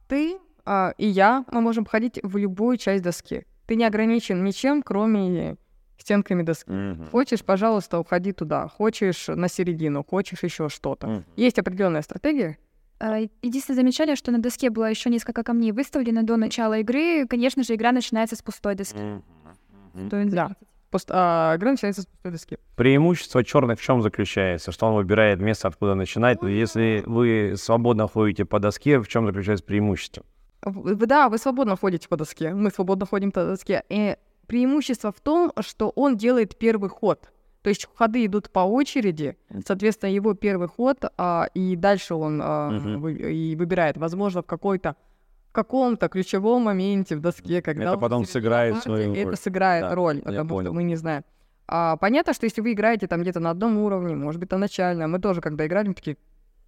[0.07, 3.45] ты а, и я, мы можем ходить в любую часть доски.
[3.67, 5.57] Ты не ограничен ничем, кроме
[5.97, 6.69] стенками доски.
[6.71, 7.07] Мгм.
[7.11, 8.67] Хочешь, пожалуйста, уходи туда.
[8.67, 11.07] Хочешь на середину, хочешь еще что-то.
[11.07, 11.25] Мгм.
[11.35, 12.57] Есть определенная стратегия.
[12.99, 17.25] А, Единственное замечание, что на доске было еще несколько камней выставлено до начала игры.
[17.27, 18.97] Конечно же, игра начинается с пустой доски.
[20.07, 20.55] Стоит Да.
[20.91, 22.57] Пуст- а, игра начинается с пустой доски.
[22.75, 24.71] Преимущество черных в чем заключается?
[24.71, 26.41] Что он выбирает место, откуда начинать.
[26.41, 30.23] Но если вы свободно ходите по доске, в чем заключается преимущество?
[30.65, 32.53] В- в- Да, вы свободно ходите по доске.
[32.53, 33.83] Мы свободно ходим по доске.
[33.89, 34.15] И
[34.47, 37.29] преимущество в том, что он делает первый ход.
[37.61, 42.69] То есть ходы идут по очереди, соответственно, его первый ход, а, и дальше он а,
[42.71, 42.99] Мгм.
[43.01, 44.95] вы- и выбирает, возможно, в какой-то
[45.49, 49.37] в каком-то ключевом моменте в доске, когда Это потом сыграет партии, свою это роль.
[49.37, 50.67] сыграет Да, роль, потому понял.
[50.71, 51.23] что мы не знаем.
[51.67, 55.11] А, понятно, что если вы играете там где-то на одном уровне, может быть, на начальном,
[55.11, 56.17] мы тоже, когда играли, мы такие,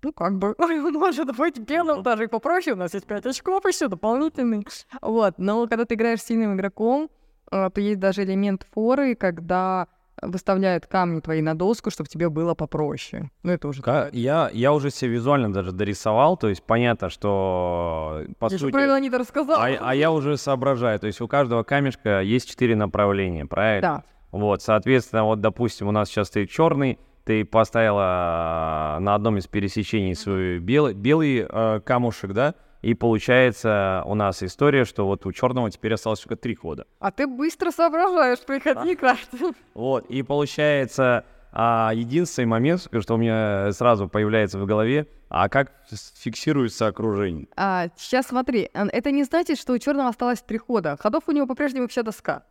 [0.06, 0.56] ну, как бы,
[0.92, 4.66] может быть, белым даже и попроще, у нас есть 5 очков еще дополнительный.
[5.02, 7.10] Вот, но когда ты играешь с сильным игроком,
[7.52, 9.88] а, то есть даже элемент форы, когда
[10.22, 13.32] выставляют камни твои на доску, чтобы тебе было попроще.
[13.44, 13.82] Ну, это уже...
[13.82, 18.72] Ка- Я, я уже себе визуально даже дорисовал, то есть понятно, что по Я сути...
[18.72, 19.60] правильно не рассказал.
[19.60, 23.82] А, а я уже соображаю, то есть у каждого камешка есть четыре направления, правильно?
[23.82, 24.04] Да.
[24.32, 30.16] Вот, соответственно, вот, допустим, у нас сейчас стоит черный, ты поставила на одном из пересечений
[30.16, 35.72] свой белый, белый э, камушек, да, и получается у нас история, что вот у черного
[35.72, 36.86] теперь осталось только три хода.
[37.00, 39.28] А ты быстро соображаешь, приходи играть.
[39.74, 45.72] Вот, и получается, а, единственный момент, что у меня сразу появляется в голове, а как
[45.90, 47.48] фиксируется окружение?
[47.56, 50.96] А, сейчас смотри, а, это не значит, что у черного осталось три хода.
[51.00, 52.44] Ходов у него по-прежнему вся доска.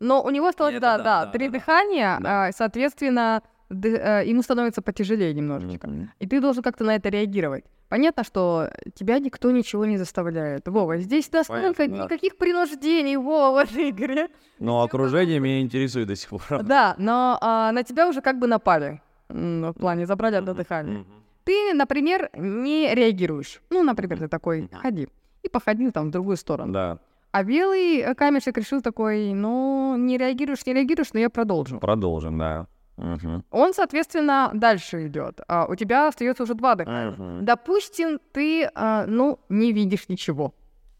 [0.00, 2.46] Но у него осталось, Это да, да, да, да, три да, дыхания, Да.
[2.46, 5.88] а, соответственно, ему становится потяжелее немножечко.
[6.18, 7.64] И ты должен как-то на это реагировать.
[7.88, 10.68] Понятно, что тебя никто ничего не заставляет.
[10.68, 12.04] Вова, здесь настолько Понятно, да.
[12.04, 14.28] никаких принуждений, Вова, в этой игре.
[14.58, 16.62] Но окружение меня интересует до сих пор.
[16.62, 19.00] Да, но а, на тебя уже как бы напали.
[19.28, 20.98] В плане забрали одно дыхание.
[20.98, 21.06] Мгм.
[21.44, 23.60] Ты, например, не реагируешь.
[23.70, 25.08] Ну, например, ты такой, ходи.
[25.42, 26.72] И походил там в другую сторону.
[26.72, 26.98] Да,
[27.30, 31.78] А белый э, камешек решил такой, ну, не реагируешь, не реагируешь, но я продолжу.
[31.78, 32.66] продолжим, да.
[32.98, 33.44] Мгм.
[33.50, 35.40] Он, соответственно, дальше идет.
[35.48, 37.10] А у тебя остается уже два дыхания.
[37.12, 37.44] Мгм.
[37.44, 40.52] Допустим, ты, а, ну, не видишь ничего.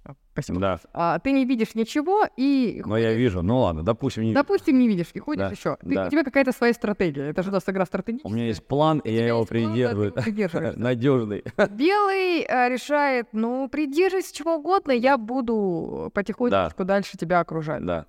[0.04, 0.60] А, Спасибо.
[0.60, 2.80] Да, А, ты не видишь ничего и...
[2.86, 4.32] но я вижу, ну ладно, допустим, не...
[4.32, 5.76] Допустим, не видишь и ходишь Да, еще.
[5.82, 6.06] да.
[6.06, 7.24] У тебя какая-то своя стратегия.
[7.30, 8.30] Это же у нас игра стратегическая.
[8.30, 10.12] у меня есть план, и я его да, ты придерживаю.
[10.12, 10.78] придерживаешься.
[10.80, 11.44] Надежный.
[11.70, 17.84] Белый э, решает, ну, придерживайся чего угодно, я буду потихонечку дальше тебя окружать.
[17.84, 18.06] Да.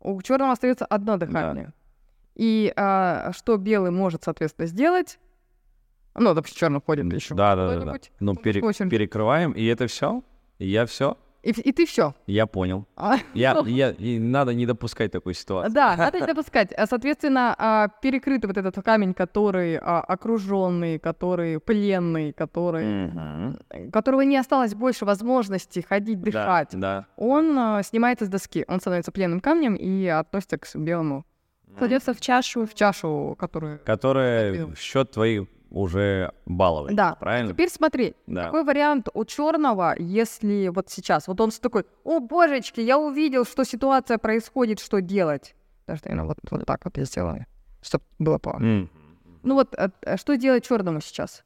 [0.00, 1.72] У черного остается одно дыхание.
[2.40, 5.18] И а, что белый может, соответственно, сделать?
[6.14, 7.34] Ну, допустим, черный ходит еще.
[7.34, 7.98] Да, да, да, да.
[8.18, 10.22] Ну, пере- перекрываем, и это все.
[10.58, 11.18] И я все.
[11.42, 12.14] И, и ты все.
[12.26, 12.86] Я понял.
[13.34, 15.74] Я, я, и надо не допускать такой ситуации.
[15.74, 16.72] Да, надо не допускать.
[16.72, 23.58] А, Соответственно, а, перекрытый вот этот камень, который окруженный, который пленный, который, Мгм.
[23.92, 27.06] которого не осталось больше возможности ходить, Да, дышать, да.
[27.16, 28.64] он а, снимается с доски.
[28.66, 31.24] Он становится пленным камнем и относится к белому
[31.78, 32.66] Кладется в чашу.
[32.66, 33.80] в чашу, которую...
[33.84, 36.92] Которая в счет твоих уже баллов.
[36.92, 37.14] Да.
[37.14, 37.52] Правильно?
[37.52, 38.44] Теперь смотри, Да.
[38.46, 43.64] какой вариант у черного, если вот сейчас, вот он такой, о божечки, я увидел, что
[43.64, 45.54] ситуация происходит, что делать?
[45.86, 47.46] Даже, наверное, вот, вот так вот я сделаю,
[47.82, 48.56] чтобы было по...
[48.60, 48.90] М.
[49.42, 51.44] Ну вот, а что делать черному сейчас?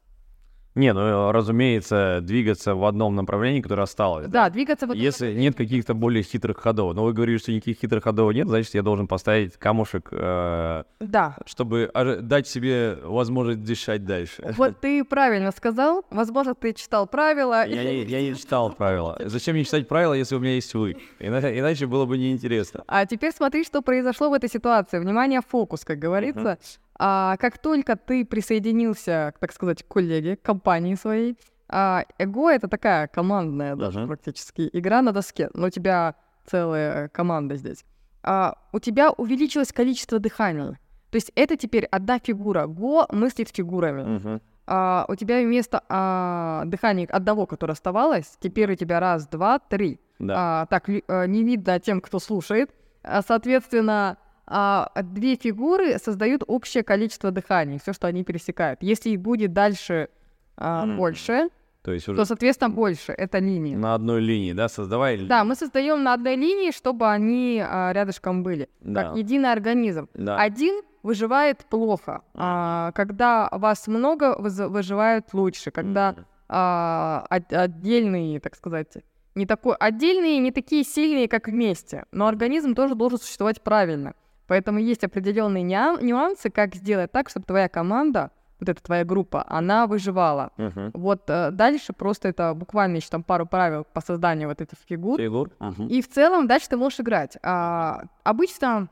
[0.74, 4.26] Не, ну, разумеется, двигаться в одном направлении, которое осталось.
[4.26, 6.94] Да, двигаться в этом Если нет каких-то более хитрых ходов.
[6.96, 11.36] Но вы говорите, что никаких хитрых ходов нет, значит, я должен поставить камушек, э, Да.
[11.46, 11.90] чтобы
[12.22, 14.52] дать себе возможность дышать дальше.
[14.56, 16.04] Вот ты правильно сказал.
[16.10, 17.64] Возможно, ты читал правила.
[17.66, 19.16] Я не, я не читал правила.
[19.24, 20.96] Зачем мне читать правила, если у меня есть вы?
[21.20, 22.82] Ина- Иначе было бы неинтересно.
[22.88, 24.98] А теперь смотри, что произошло в этой ситуации.
[24.98, 26.58] Внимание, фокус, как говорится.
[26.98, 31.36] А, как только ты присоединился, так сказать, к коллеге, к компании своей,
[31.68, 34.08] а, Эго— это такая командная даже Мгм.
[34.08, 36.14] практически игра на доске, но у тебя
[36.46, 37.84] целая команда здесь.
[38.22, 40.76] А, у тебя увеличилось количество дыханий.
[41.10, 42.66] То есть это теперь одна фигура.
[42.66, 44.40] Го мыслит фигурами.
[44.66, 50.00] А, у тебя вместо а, дыхания одного, которое оставалось, теперь у тебя раз, два, три.
[50.18, 50.62] Да.
[50.62, 52.70] А, так, а, не видно тем, кто слушает.
[53.02, 58.82] А, соответственно, а, две фигуры создают общее количество дыханий, все, что они пересекают.
[58.82, 60.08] Если их будет дальше
[60.56, 60.96] а, Мгм.
[60.98, 61.48] больше,
[61.82, 63.12] То есть уже то, соответственно, больше.
[63.12, 63.76] Это линия.
[63.76, 65.16] на одной линии, да, создавай.
[65.16, 69.02] ли- Да, мы создаем на одной линии, чтобы они а, рядышком были, Да.
[69.04, 70.08] как единый организм.
[70.14, 70.36] Да.
[70.38, 72.22] Один выживает плохо.
[72.34, 75.70] А, когда вас много, выживают лучше.
[75.70, 76.24] Когда Мгм.
[76.48, 78.92] а, от- отдельные, так сказать,
[79.34, 82.04] не такой отдельные, не такие сильные, как вместе.
[82.12, 84.14] Но организм тоже должен существовать правильно.
[84.46, 88.30] Поэтому есть определенные нюансы, как сделать так, чтобы твоя команда,
[88.60, 90.52] вот эта твоя группа, она выживала.
[90.56, 90.90] Мгм.
[90.94, 95.18] Вот э, дальше просто это буквально еще там пару правил по созданию вот этих фигур.
[95.18, 95.50] Фигур.
[95.58, 95.88] Мгм.
[95.88, 97.36] И в целом дальше ты можешь играть.
[97.42, 98.88] А, обычно,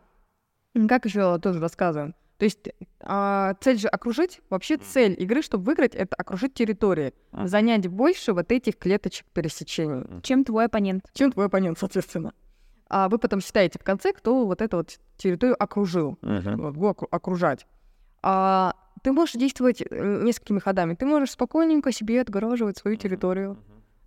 [0.89, 2.59] как еще тоже рассказываем, то есть
[3.01, 8.51] а, цель же окружить, вообще цель игры, чтобы выиграть, это окружить территории, занять больше вот
[8.51, 11.05] этих клеточек пересечений, Чем твой оппонент?
[11.15, 12.33] чем твой оппонент, соответственно.
[12.95, 16.73] А вы потом считаете в конце, кто вот эту вот территорию окружил, Мгм.
[16.73, 17.67] вот, окружать.
[18.23, 20.95] А, ты можешь действовать э, несколькими ходами.
[20.95, 23.57] Ты можешь спокойненько себе отгораживать свою территорию,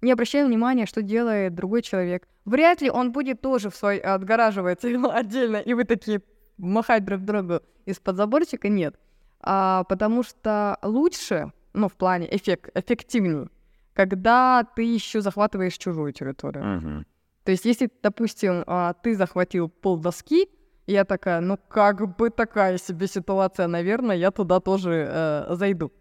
[0.02, 2.28] не обращая внимания, что делает другой человек.
[2.46, 6.22] Вряд ли он будет тоже в свой отгораживать отдельно, и вы такие
[6.58, 8.70] махать друг другу из-под заборчика.
[8.70, 9.00] Нет.
[9.42, 13.48] А, потому что лучше, ну, в плане эффект, эффективнее,
[13.94, 16.64] когда ты еще захватываешь чужую территорию.
[16.64, 17.06] Мгм.
[17.46, 20.50] То есть, если, допустим, а, ты захватил пол доски,
[20.88, 25.92] я такая, ну как бы такая себе ситуация, наверное, я туда тоже э, зайду.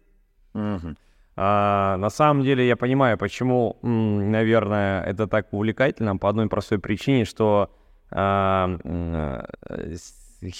[0.53, 0.97] Мгм.
[1.35, 7.25] А, на самом деле я понимаю, почему, наверное, это так увлекательно по одной простой причине,
[7.25, 7.71] что
[8.11, 9.95] а, э,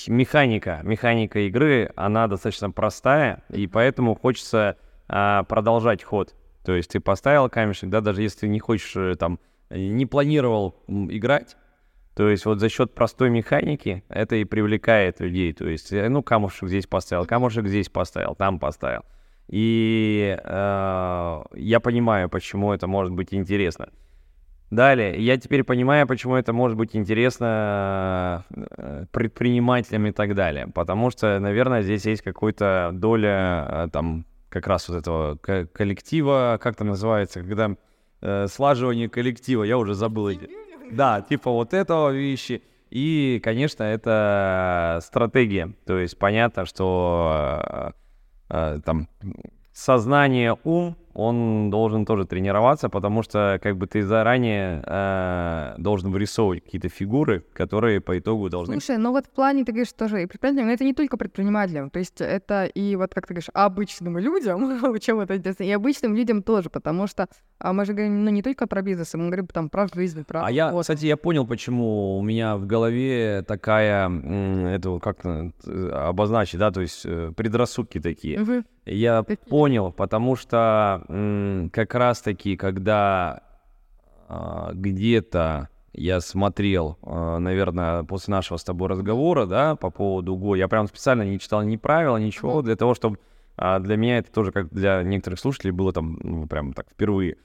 [0.08, 6.36] механика, механика игры, она достаточно простая, и поэтому хочется а, продолжать ход.
[6.64, 10.84] То есть ты поставил камешек, да, даже если ты не хочешь э, там, не планировал
[10.88, 11.58] играть,
[12.16, 15.52] то есть вот за счет простой механики это и привлекает людей.
[15.54, 19.02] То есть, э, ну, камушек здесь поставил, камушек здесь поставил, там поставил.
[19.50, 23.90] И э, я понимаю, почему это может быть интересно.
[24.72, 30.68] Далее, я теперь понимаю, почему это может быть интересно э, предпринимателям и так далее.
[30.74, 36.58] Потому что, наверное, здесь есть какая-то доля э, там как раз вот этого ко- коллектива,
[36.62, 37.76] как там называется, когда
[38.22, 40.50] э, слаживание коллектива, я уже забыл эти.
[40.92, 42.62] Да, типа вот этого вещи.
[42.90, 45.74] И, конечно, это стратегия.
[45.86, 47.92] То есть понятно, что э,
[48.50, 49.10] э, там
[49.74, 56.64] сознание, ум, он должен тоже тренироваться, потому что как бы ты заранее э, должен вырисовывать
[56.64, 58.74] какие-то фигуры, которые по итогу должны...
[58.74, 61.90] Слушай, ну вот в плане, ты говоришь, тоже и предпринимателям, но это не только предпринимателям,
[61.90, 66.16] то есть это и вот, как ты говоришь, обычным людям, чем это интересно, и обычным
[66.16, 69.48] людям тоже, потому что а мы же говорим, ну, не только про бизнес, мы говорим
[69.48, 70.82] там про жизнь, про А я, вот.
[70.82, 76.82] кстати, я понял, почему у меня в голове такая, это как-то э, обозначить, да, то
[76.82, 78.40] есть э, предрассудки такие.
[78.40, 78.66] Мгм.
[78.86, 79.50] Я Какие?
[79.50, 83.42] понял, потому что как раз-таки, когда
[84.28, 90.56] а, где-то я смотрел, а, наверное, после нашего с тобой разговора, да, по поводу Го,
[90.56, 93.20] я прям специально не читал ни правила, ничего, для того, чтобы
[93.58, 97.38] для меня это тоже, как для некоторых слушателей, было там, ну, прям так впервые.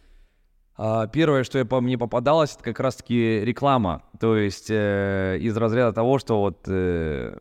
[0.83, 4.03] А, Первое, что я по мне попадалось, это как раз-таки реклама.
[4.19, 7.37] То есть э, из разряда того, что вот э,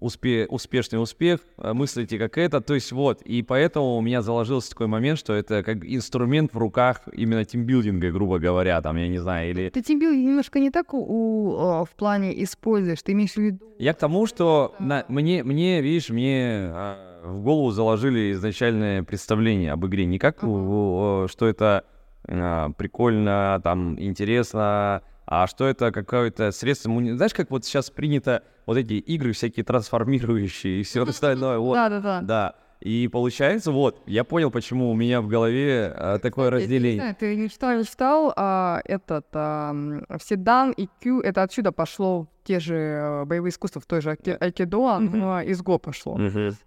[0.00, 2.60] успе- успешный успех, э, мыслите как это.
[2.60, 6.58] То есть вот, и поэтому у меня заложился такой момент, что это как инструмент в
[6.58, 9.70] руках именно тимбилдинга, грубо говоря, там, я не знаю, или...
[9.70, 13.58] Ты тебе немножко не так у, у, а, в плане используешь, ты имеешь в виду...
[13.78, 19.72] Я к тому, что на- мне, мне, видишь, мне а, в голову заложили изначальное представление
[19.72, 20.04] об игре.
[20.06, 21.84] Не как, у- что это
[22.28, 26.90] а, прикольно, там, интересно, а что это какое-то средство...
[26.92, 31.58] Знаешь, как вот сейчас принято вот эти игры всякие трансформирующие и все остальное.
[31.58, 31.74] Вот.
[31.74, 32.20] Да-да-да.
[32.22, 32.54] Да.
[32.80, 36.74] И получается, вот, я понял, почему у меня в голове а, такое Кстати, я не
[36.76, 37.00] разделение.
[37.00, 39.74] знаю, ты не читал, не читал, а, этот, а,
[40.22, 44.36] Седан и Кю, это отсюда пошло те же э, боевые искусства, в той же айки-
[44.38, 46.20] айкидо, оно из Го пошло.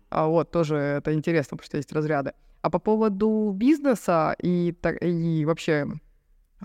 [0.09, 2.33] А вот тоже это интересно, потому что есть разряды.
[2.63, 5.87] А по поводу бизнеса и, так- и вообще,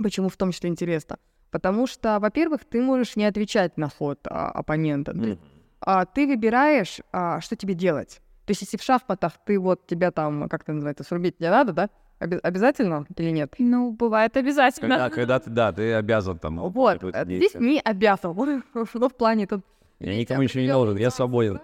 [0.03, 1.19] почему в том числе интересно?
[1.55, 5.13] Потому что, во-первых, ты можешь не отвечать на ход а, оппонента.
[5.15, 5.41] Есть,
[5.81, 8.21] а, ты выбираешь, а, что тебе делать.
[8.45, 11.73] То есть, если в шахматах ты вот тебя там, как это называется, срубить не надо,
[11.73, 11.91] да?
[12.19, 13.55] Оби- обязательно или нет?
[13.59, 14.99] Ну, бывает обязательно.
[14.99, 16.59] Когда, когда ты, да, ты обязан там...
[16.59, 18.35] Вот, э, здесь не обязан.
[18.95, 19.65] Ну, в плане тут...
[20.01, 21.61] Я никому ничего не должен, я свободен.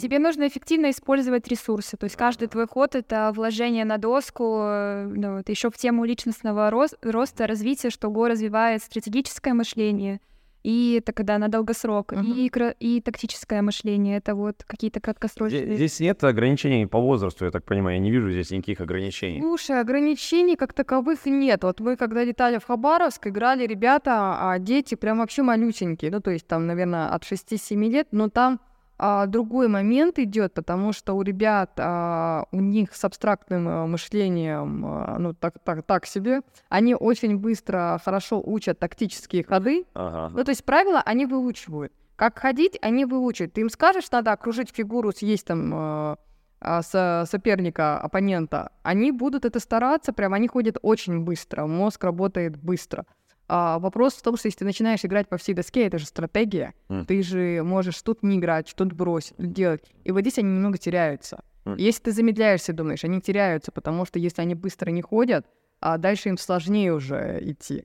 [0.00, 1.96] Тебе нужно эффективно использовать ресурсы.
[1.96, 4.58] То есть каждый твой ход— это вложение на доску.
[4.62, 10.20] э, Ну, вот еще в тему личностного рос- роста, развития, что Го развивает стратегическое мышление,
[10.66, 12.32] и это когда на долгосрок, Мгм.
[12.32, 12.50] и,
[12.80, 14.16] и тактическое мышление.
[14.16, 15.64] Это вот какие-то краткосрочные...
[15.64, 17.96] Здесь, здесь нет ограничений по возрасту, я так понимаю.
[17.98, 19.40] Я не вижу здесь никаких ограничений.
[19.40, 21.62] Слушай, ограничений как таковых нет.
[21.62, 26.10] Вот мы, когда летали в Хабаровск, играли ребята, а дети прям вообще малюсенькие.
[26.10, 28.58] Ну, то есть там, наверное, от 6-7 лет, но там
[28.98, 34.84] а, другой момент идет, потому что у ребят, а, у них с абстрактным а, мышлением,
[34.86, 39.84] а, ну, так, так, так себе, они очень быстро, хорошо учат тактические ходы.
[39.94, 40.34] Ага.
[40.36, 41.92] Ну, то есть правила они выучивают.
[42.16, 43.52] Как ходить, они выучат.
[43.52, 46.16] Ты им скажешь, надо окружить фигуру, съесть там а,
[46.60, 52.56] а, со- соперника, оппонента, они будут это стараться, прям они ходят очень быстро, мозг работает
[52.56, 53.04] быстро.
[53.48, 56.74] А, вопрос в том, что если ты начинаешь играть по всей доске, это же стратегия,
[56.88, 57.06] Мгм.
[57.06, 59.82] ты же можешь тут не играть, тут бросить, тут делать.
[60.04, 61.44] И вот здесь они немного теряются.
[61.64, 61.76] Мгм.
[61.76, 65.46] Если ты замедляешься, думаешь, они теряются, потому что если они быстро не ходят,
[65.80, 67.84] а дальше им сложнее уже идти.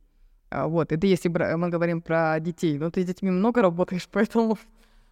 [0.49, 2.77] А, вот, это если мы говорим про детей.
[2.79, 4.57] Но ты с детьми много работаешь, поэтому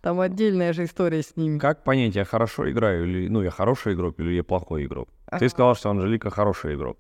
[0.02, 1.60] там отдельная же история с ними.
[1.60, 5.10] Как понять, я хорошо играю или, ну, я хороший игрок или я плохой игрок?
[5.38, 6.98] Ты А, сказал, что Анжелика хороший игрок.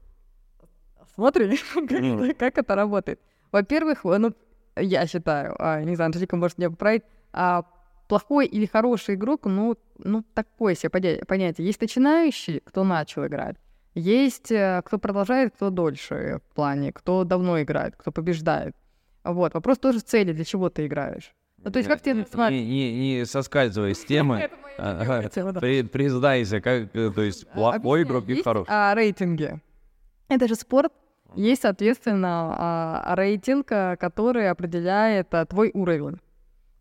[1.15, 3.19] Смотри, как, это, как это работает.
[3.51, 4.33] Во-первых, э, ну,
[4.75, 7.63] я считаю, а, не знаю, Анжелика может меня поправить, а,
[8.07, 11.67] плохой или хороший игрок, ну, ну такое себе поня- понятие.
[11.67, 13.55] Есть начинающий, кто начал играть.
[13.95, 18.75] Есть э, кто продолжает, кто дольше в плане, кто давно играет, кто побеждает.
[19.23, 19.53] Вот.
[19.53, 21.33] Вопрос тоже в цели, для чего ты играешь.
[21.57, 24.49] Ну, то есть как тебе не, не, не соскальзывай с темы.
[25.59, 28.69] При- признайся, как, э, то есть А, плохой игрок и хороший.
[28.69, 29.59] а, рейтинги.
[30.29, 30.93] Это же спорт.
[31.35, 36.19] Есть, соответственно, а, рейтинг, а, который определяет а, твой уровень.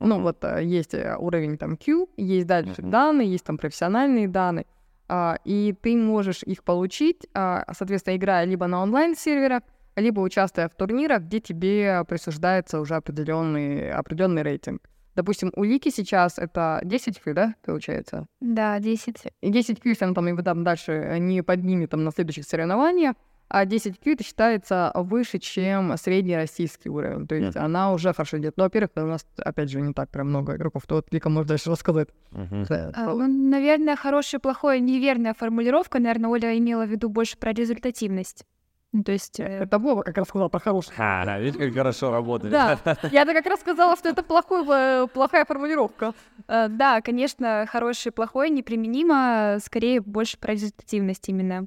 [0.01, 2.90] Ну, вот а, есть э, уровень там Q, есть дальше Мгм.
[2.90, 4.66] данные, есть там профессиональные данные.
[5.11, 9.62] а, и ты можешь их получить, а, соответственно, играя либо на онлайн-серверах,
[9.96, 14.82] либо участвуя в турнирах, где тебе присуждается уже определенный, определенный рейтинг.
[15.16, 18.26] Допустим, у Лики сейчас это 10 Q, да, получается?
[18.40, 19.32] Да, 10.
[19.40, 23.14] И 10 Q, если она там, его там дальше не поднимет там, на следующих соревнованиях,
[23.49, 27.26] а 10 Q это считается выше, чем средний российский уровень.
[27.26, 28.57] То есть она уже хорошо идет.
[28.57, 30.82] Но, во-первых, у нас, опять же, не так прям много игроков.
[30.86, 32.09] То вот Вика может дальше рассказать.
[32.32, 32.64] Мгм.
[32.68, 35.99] Да, А, ну, наверное, хорошая, плохое, неверная формулировка.
[35.99, 38.44] Наверное, Оля имела в виду больше про результативность.
[38.92, 39.38] Ну, то есть...
[39.38, 40.92] э, Это Вова как раз сказал про хороший.
[40.94, 42.53] Ха, да, видишь, как хорошо работает.
[42.53, 42.78] Да,
[43.12, 46.14] я-то как раз сказала, что это плохой, э, плохая формулировка.
[46.49, 49.59] э, да, конечно, хорошее, плохое неприменимо.
[49.62, 51.66] Скорее, больше про результативность именно.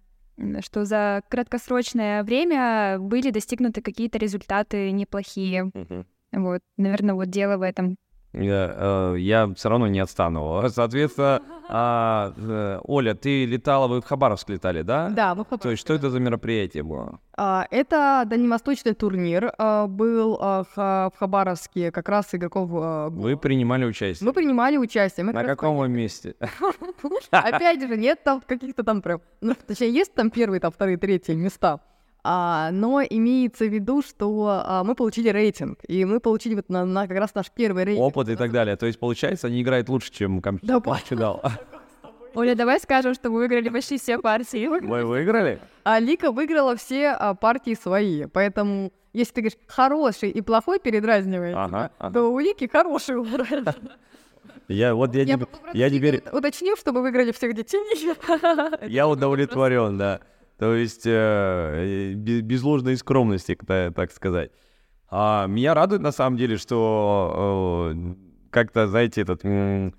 [0.62, 5.72] Что за краткосрочное время были достигнуты какие-то результаты неплохие.
[5.74, 6.06] Мгм.
[6.34, 7.98] Вот, наверное, вот дело в этом.
[8.34, 10.64] Я, э, я все равно не отстану.
[10.70, 11.42] Соответственно,
[11.74, 15.10] а, э, Оля, ты летала, вы в Хабаровск летали, да?
[15.10, 17.20] Да, ну То есть что это за мероприятие было?
[17.38, 22.70] А, Это дальневосточный турнир а, был а, в Хабаровске, как раз игроков.
[22.74, 24.28] а, Вы принимали участие?
[24.28, 25.26] Мы принимали участие.
[25.26, 26.36] Мы На раз каком вы месте?
[27.32, 29.22] Опять же, нет там каких-то там прям...
[29.40, 31.80] Ну, точнее, есть там первые, там вторые, третьи места.
[32.24, 35.80] А, но имеется в виду, что а, мы получили рейтинг.
[35.88, 38.06] И мы получили вот на, на как раз наш первый рейтинг.
[38.06, 38.76] Опыт и так далее.
[38.76, 41.42] То есть, получается, они играют лучше, чем Да, компьютер по- кидал.
[42.34, 44.68] Оля, давай скажем, что вы выиграли почти все партии.
[44.68, 45.60] Вы выиграли?
[45.84, 48.26] А Лика выиграла все а, партии свои.
[48.28, 52.14] Поэтому, если ты говоришь хороший и плохой передразниваешь, Ага, ага.
[52.14, 53.66] то у Лики хороший уровень.
[54.68, 57.82] Я вот я, Я попрошу я теперь ут- уточню, чтобы выиграли всех детей.
[58.88, 60.22] я удовлетворен, да.
[60.62, 64.52] То есть э, без, без ложной скромности, та- так сказать.
[65.10, 68.14] А, меня радует на самом деле, что э,
[68.52, 69.92] как-то, знаете, этот э,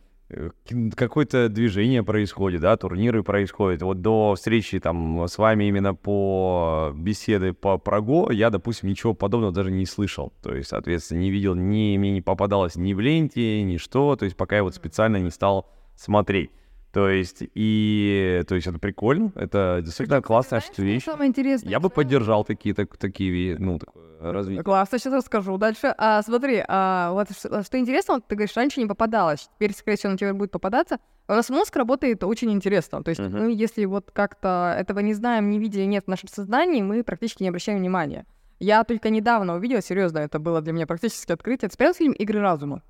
[0.95, 3.83] какое-то движение происходит, да, турниры происходят.
[3.83, 9.53] Вот до встречи там с вами именно по беседы по Праго я, допустим, ничего подобного
[9.53, 10.33] даже не слышал.
[10.45, 14.15] То есть, соответственно, не видел, ни, мне не попадалось ни в ленте, ни что.
[14.15, 16.53] То есть, пока я вот специально не стал смотреть.
[16.93, 21.05] То есть, и, то есть, это прикольно, это действительно классная вещь.
[21.05, 21.71] Самое интересное.
[21.71, 24.63] Я бы поддержал такие, так, такие, ну, такое развитие.
[24.63, 25.95] Классно, сейчас расскажу дальше.
[25.97, 29.97] А, смотри, а, вот что, что интересно, вот ты говоришь, раньше не попадалось, теперь, скорее
[29.97, 30.99] всего, на тебя будет попадаться.
[31.29, 33.03] У нас мозг работает очень интересно.
[33.03, 33.39] То есть Мгм.
[33.39, 37.43] мы, если вот как-то этого не знаем, не видели, нет в нашем сознании, мы практически
[37.43, 38.27] не обращаем внимания.
[38.61, 41.69] Я только недавно увидела, серьезно, это было для меня практически открытие.
[41.71, 42.83] Ты смотрел фильм «Игры разума»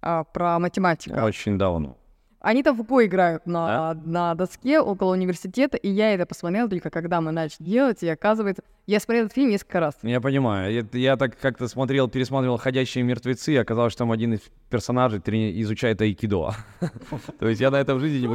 [0.00, 1.24] А, про математика?
[1.24, 1.96] Очень давно.
[2.42, 6.90] Они там в Го играют на, на доске около университета, и я это посмотрела только
[6.90, 9.94] когда мы начали делать, и оказывается, я смотрела этот фильм несколько раз.
[10.02, 10.72] Я понимаю.
[10.72, 15.20] Я, я так как-то смотрел, пересматривал «Ходящие мертвецы», и оказалось, что там один из персонажей
[15.20, 16.54] трени- изучает айкидо.
[17.38, 18.26] То есть я на это в жизни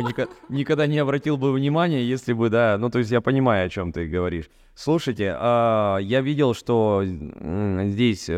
[0.47, 3.91] никогда не обратил бы внимания, если бы, да, ну, то есть я понимаю, о чем
[3.91, 4.49] ты говоришь.
[4.73, 8.33] Слушайте, а, я видел, что здесь, э,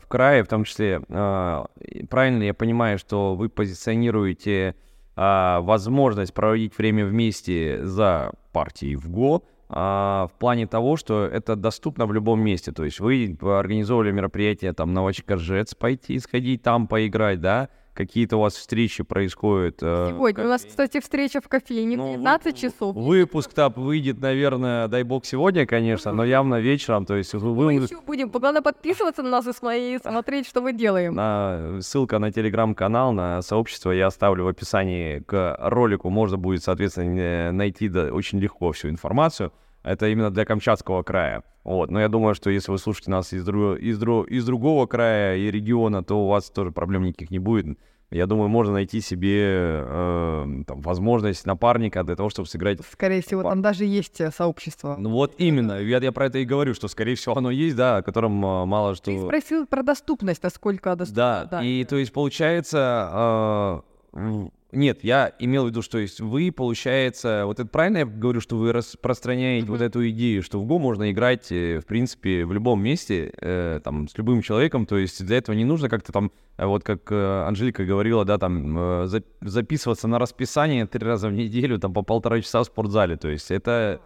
[0.00, 1.66] в крае, в том числе, а,
[2.08, 4.76] правильно я понимаю, что вы позиционируете
[5.16, 11.56] а, возможность проводить время вместе за партией в ГО, а, в плане того, что это
[11.56, 12.72] доступно в любом месте.
[12.72, 18.40] То есть вы организовывали мероприятие там на Вачкаржец пойти, сходить там поиграть, да, какие-то у
[18.40, 19.78] вас встречи происходят.
[19.82, 22.96] э, Сегодня у нас, кстати, встреча в кофейне Ну, 19 часов.
[22.96, 27.06] Выпуск-то выйдет, наверное, дай бог сегодня, конечно, но явно вечером.
[27.06, 28.28] То есть вы, Мы еще будем.
[28.28, 31.14] Главное подписываться на нас и смотреть, что мы делаем.
[31.14, 36.10] на, ссылка на телеграм-канал, на сообщество я оставлю в описании к ролику.
[36.10, 39.52] Можно будет, соответственно, э, найти да, очень легко всю информацию.
[39.82, 41.42] Это именно для Камчатского края.
[41.64, 41.90] Вот.
[41.90, 45.36] Но я думаю, что если вы слушаете нас из, дру- из, дру- из другого края
[45.36, 47.78] и региона, то у вас тоже проблем никаких не будет.
[48.10, 53.42] Я думаю, можно найти себе э, там, возможность напарника для того, чтобы сыграть Скорее всего,
[53.42, 54.96] там даже есть э, сообщество.
[54.98, 57.96] Ну вот именно, я, я про это и говорю, что, скорее всего, оно есть, да,
[57.96, 59.06] о котором а, мало что...
[59.06, 61.48] Ты спросил про доступность, насколько доступно.
[61.50, 63.82] Да, и то есть получается...
[64.12, 68.40] м, нет, я имел в виду, что есть вы, получается, вот это правильно я говорю,
[68.40, 69.84] что вы распространяете вот Мгм.
[69.86, 74.08] эту идею, что в Го можно играть, э, в принципе, в любом месте, э, там,
[74.08, 77.44] с любым человеком, то есть для этого не нужно как-то там, э, вот как э,
[77.46, 82.02] Анжелика говорила, да, там, э, за- записываться на расписание три раза в неделю, там, по
[82.02, 84.00] полтора часа в спортзале, то есть это...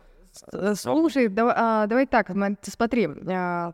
[0.74, 2.30] Слушай, давай, а, давай так,
[2.62, 3.08] смотри.
[3.28, 3.72] а,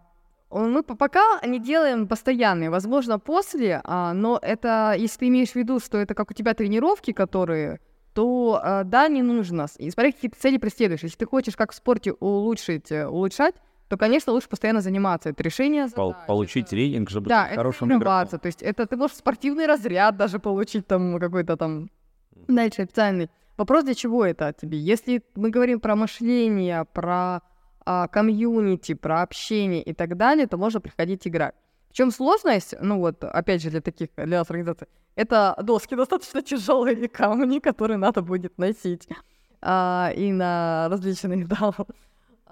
[0.52, 5.56] мы по- пока не делаем постоянные, возможно, после, а, но это, если ты имеешь в
[5.56, 7.80] виду, что это как у тебя тренировки, которые,
[8.14, 9.66] то а, да, не нужно.
[9.78, 11.02] И смотри, какие ты цели преследуешь.
[11.02, 13.54] Если ты хочешь как в спорте улучшить, э, улучшать,
[13.88, 15.30] то, конечно, лучше постоянно заниматься.
[15.30, 18.38] Это решение пол- задач, получить это- рейтинг, чтобы Да, быть хорошим игроком.
[18.38, 21.90] То есть это ты можешь спортивный разряд даже получить там какой-то там
[22.48, 23.30] дальше официальный.
[23.58, 24.78] Вопрос, для чего это тебе?
[24.78, 27.40] Если мы говорим про мышление, про
[27.84, 31.54] а, комьюнити, про общение и так далее, то можно приходить играть.
[31.90, 36.42] В чем сложность, ну вот, опять же, для таких, для нас организаций, это доски достаточно
[36.42, 39.08] тяжелые камни, которые надо будет носить
[39.60, 41.72] а, и на различных, да,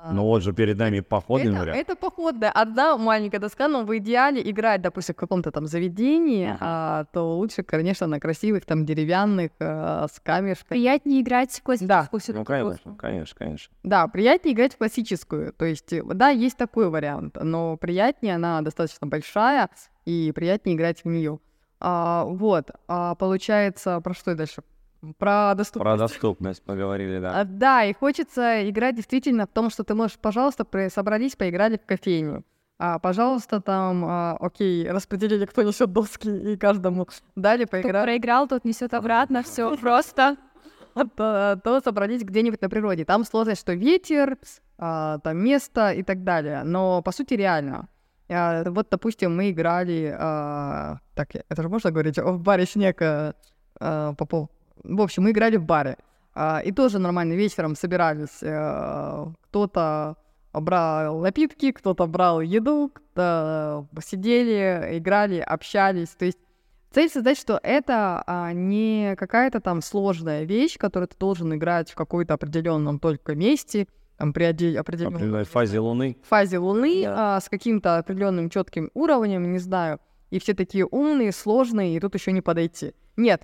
[0.02, 1.78] а, Ну вот же перед нами походный это, вариант.
[1.78, 2.50] это походная.
[2.50, 7.62] Одна маленькая доска, но в идеале играть, допустим, в каком-то там заведении, а, то лучше,
[7.62, 10.68] конечно, на красивых там деревянных а, с камешками.
[10.78, 12.08] Приятнее играть в классическую Да.
[12.38, 13.74] Ну, конечно, конечно, конечно.
[13.82, 15.52] Да, приятнее играть в классическую.
[15.52, 19.68] То есть, э, да, есть такой вариант, но приятнее она достаточно большая,
[20.06, 21.38] и приятнее играть в нее.
[21.80, 24.62] вот, а, получается, про что дальше?
[25.18, 25.82] Про доступность.
[25.84, 27.40] Про доступность поговорили, да.
[27.40, 31.78] А, Да, и хочется играть действительно в том, что ты можешь, пожалуйста, при- собрались, поиграли
[31.78, 32.44] в кофейню.
[32.78, 38.04] А, пожалуйста, там, а, окей, распределили, кто несет доски, и каждому дали Кто поиграть.
[38.04, 40.36] проиграл, тот несет обратно, все просто.
[41.16, 43.04] то, то собрались где-нибудь на природе.
[43.04, 44.38] Там сложность, что ветер,
[44.78, 46.62] а, там место и так далее.
[46.64, 47.88] Но по сути реально.
[48.28, 53.34] А, вот, допустим, мы играли, а, так, это же можно говорить, в баре снег а,
[53.80, 54.48] а, Попов.
[54.82, 55.96] В общем, мы играли в баре.
[56.34, 58.42] А, и тоже нормально вечером собирались.
[58.42, 60.16] а, кто-то
[60.52, 66.08] брал напитки, кто-то брал еду, кто сидели, играли, общались.
[66.08, 66.38] То есть
[66.92, 71.94] Цель создать, что это а, не какая-то там сложная вещь, которую ты должен играть в
[71.94, 74.44] какой-то определенном только месте, там, при
[74.76, 76.16] определенной фазе Луны.
[76.28, 77.36] фазе Луны Да.
[77.36, 80.00] а, с каким-то определенным четким уровнем, не знаю.
[80.30, 82.92] И все такие умные, сложные, и тут еще не подойти.
[83.16, 83.42] Нет,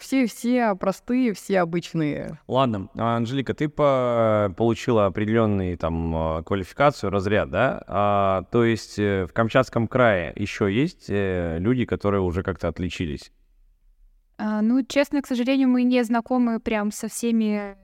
[0.00, 2.38] все, все простые, все обычные.
[2.46, 7.82] Ладно, а, Анжелика, ты по- получила определенный там а, квалификацию, разряд, да?
[7.88, 13.32] А, то есть э, в Камчатском крае еще есть э, люди, которые уже как-то отличились?
[14.38, 17.76] А, ну, честно, к сожалению, мы не знакомы прям со всеми.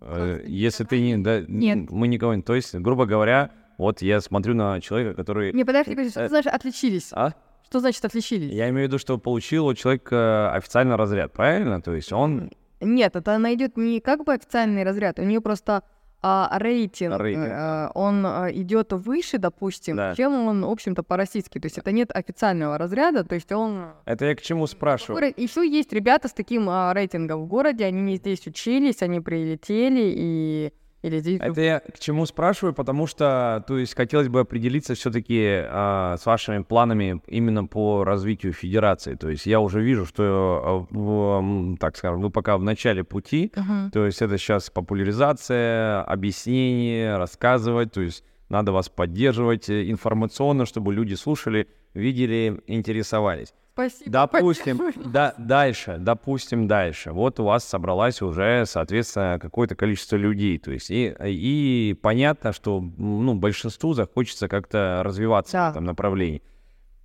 [0.00, 1.18] Э, Если ты не...
[1.18, 1.90] да, Нет.
[1.90, 2.42] Мы никого не...
[2.42, 5.52] То есть, грубо говоря, вот я смотрю на человека, который...
[5.52, 7.10] Не, подожди, подожди, что Э, значит отличились?
[7.12, 7.34] А?
[7.72, 8.52] Что значит отличились?
[8.52, 11.80] Я имею в виду, что получил у человека официальный разряд, правильно?
[11.80, 12.50] То есть он...
[12.82, 15.82] Нет, это она идет не как бы официальный разряд, у нее просто
[16.20, 17.46] а, рейтинг, Рейтинг.
[17.48, 20.14] э, он идет выше, допустим, Да.
[20.14, 21.58] чем он, в общем-то, по-российски.
[21.58, 23.86] То есть это нет официального разряда, то есть он...
[24.04, 25.32] Это я к чему спрашиваю?
[25.34, 30.12] Еще есть ребята с таким а, рейтингом в городе, они не здесь учились, они прилетели
[30.14, 30.72] и...
[31.02, 31.40] Или здесь...
[31.40, 36.62] Это я к чему спрашиваю, потому что, то есть, хотелось бы определиться все-таки с вашими
[36.62, 39.14] планами именно по развитию федерации.
[39.16, 43.52] То есть, я уже вижу, что, э, м, так скажем, вы пока в начале пути,
[43.56, 43.90] Мгм.
[43.90, 50.92] то есть, это сейчас популяризация, объяснение, рассказывать, то есть, надо вас поддерживать э, информационно, чтобы
[50.94, 53.54] люди слушали, видели, интересовались.
[53.72, 54.10] Спасибо.
[54.10, 57.12] Допустим, да, дальше, допустим, дальше.
[57.12, 60.58] Вот у вас собралось уже, соответственно, какое-то количество людей.
[60.58, 65.68] То есть, и, и понятно, что ну, большинству захочется как-то развиваться Да.
[65.68, 66.42] в этом направлении.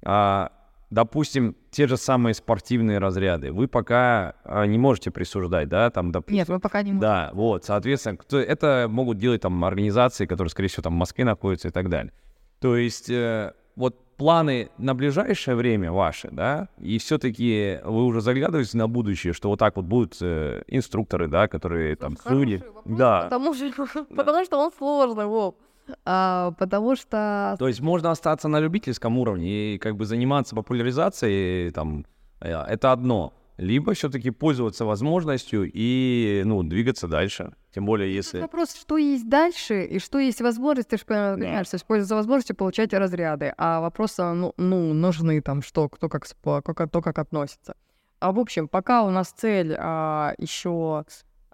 [0.03, 0.51] А,
[0.89, 3.53] допустим, те же самые спортивные разряды.
[3.53, 6.35] Вы пока а, не можете присуждать, да, там, допустим.
[6.35, 6.99] Нет, мы пока не можем.
[6.99, 11.23] Да, вот, соответственно, кто, это могут делать там организации, которые, скорее всего, там в Москве
[11.23, 12.11] находятся и так далее.
[12.59, 18.77] То есть, э, вот планы на ближайшее время ваши, да, и все-таки вы уже заглядываете
[18.77, 22.63] на будущее, что вот так вот будут э, инструкторы, да, которые там судьи.
[22.85, 23.23] Да.
[23.23, 25.55] Потому, что, потому что он сложный, Вов.
[26.03, 27.55] А, потому что...
[27.59, 32.05] То есть можно остаться на любительском уровне и как бы заниматься популяризацией, там,
[32.41, 33.33] э, это одно.
[33.57, 37.53] Либо все-таки пользоваться возможностью и, ну, двигаться дальше.
[37.73, 38.39] Тем более, если...
[38.39, 42.93] Вопрос, что есть дальше и что есть возможность, ты же понимаешь, что пользоваться возможностью получать
[42.93, 43.53] разряды.
[43.57, 47.75] А вопрос, а, ну, ну нужны там что, кто как, кто как относится.
[48.19, 51.05] А в общем, пока у нас цель а, еще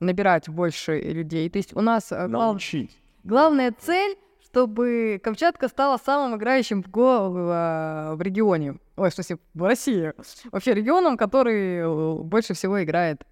[0.01, 2.11] набирать больше людей, то есть у нас...
[2.11, 2.91] А, Научить.
[3.23, 4.17] Главная цель
[4.53, 8.75] чтобы Камчатка стала самым играющим в Го в, в регионе.
[8.95, 10.13] Ой, что смысле, в России.
[10.51, 13.23] Вообще регионом, который э, больше всего играет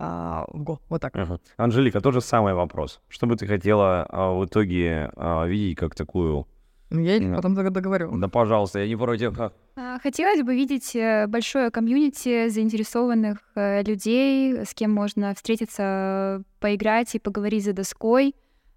[0.00, 0.80] а, в Го.
[0.88, 1.14] Вот так.
[1.14, 1.40] Ага.
[1.56, 3.00] Анжелика, тот же самый вопрос.
[3.08, 6.46] Что бы ты хотела а, в итоге а, видеть как такую...
[6.88, 7.36] Ну, я да.
[7.36, 8.10] потом договорю.
[8.16, 9.38] Да, пожалуйста, я не против.
[9.76, 17.14] А, хотелось бы видеть э, большое комьюнити заинтересованных э, людей, с кем можно встретиться, поиграть
[17.14, 18.34] и поговорить за доской.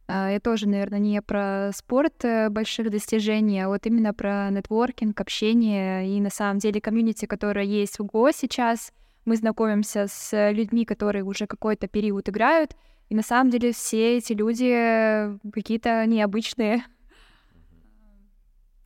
[0.07, 5.19] А, я тоже, наверное, не про спорт э, больших достижений, а вот именно про нетворкинг,
[5.19, 8.91] общение и на самом деле комьюнити, которое есть в ГО сейчас.
[9.25, 12.75] Мы знакомимся с людьми, которые уже какой-то период играют,
[13.07, 16.83] и на самом деле все эти люди какие-то необычные,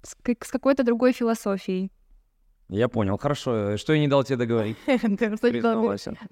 [0.03, 1.91] с, с какой-то другой философией.
[2.69, 3.77] Я понял, хорошо.
[3.77, 4.77] Что я не дал тебе договорить?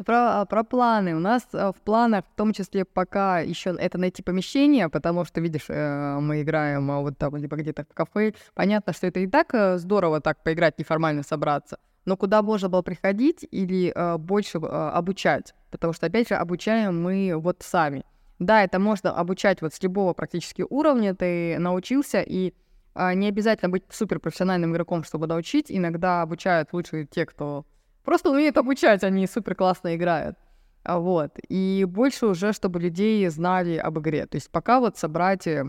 [0.05, 1.15] про, а, про планы.
[1.15, 5.39] У нас а, в планах, в том числе пока еще это найти помещение, потому что,
[5.39, 8.33] видишь, э, мы играем а, вот там либо где-то в кафе.
[8.53, 11.77] Понятно, что это и так э, здорово так поиграть, неформально собраться.
[12.03, 15.55] Но куда можно было приходить или э, больше обучать?
[15.71, 18.03] Потому что, опять же, обучаем мы вот сами.
[18.39, 21.15] Да, это можно обучать вот с любого практически уровня.
[21.15, 22.53] Ты научился и
[22.95, 25.65] не обязательно быть суперпрофессиональным игроком, чтобы научить.
[25.69, 27.65] Иногда обучают лучше те, кто
[28.03, 30.37] просто умеет обучать, они супер классно играют.
[30.83, 31.31] А, вот.
[31.49, 34.27] И больше уже, чтобы людей знали об игре.
[34.27, 35.65] То есть пока вот собрать э,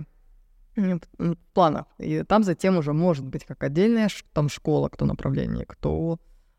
[0.76, 1.86] в планах.
[1.98, 6.18] И там затем уже может быть как отдельная там школа, кто направление, кто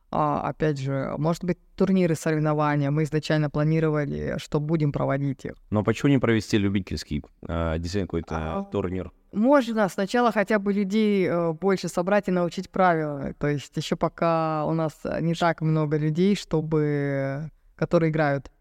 [0.10, 2.92] а, опять же, может быть, турниры, соревнования.
[2.92, 5.54] Мы изначально планировали, что будем проводить их.
[5.70, 9.12] Но почему не провести любительский, э, действительно, какой-то а, турнир?
[9.34, 13.34] Можно сначала хотя бы людей э, больше собрать и научить правила.
[13.38, 18.52] То есть еще пока у нас не так много людей, чтобы которые играют.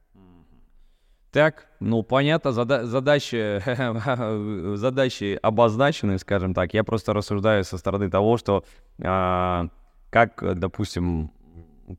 [1.32, 3.60] Так, ну понятно, зада- задачи,
[4.76, 6.72] задачи обозначены, скажем так.
[6.72, 8.64] Я просто рассуждаю со стороны того, что
[8.98, 9.68] э,
[10.10, 11.30] как, допустим,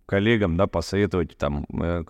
[0.05, 2.03] коллегам, да, посоветовать там э,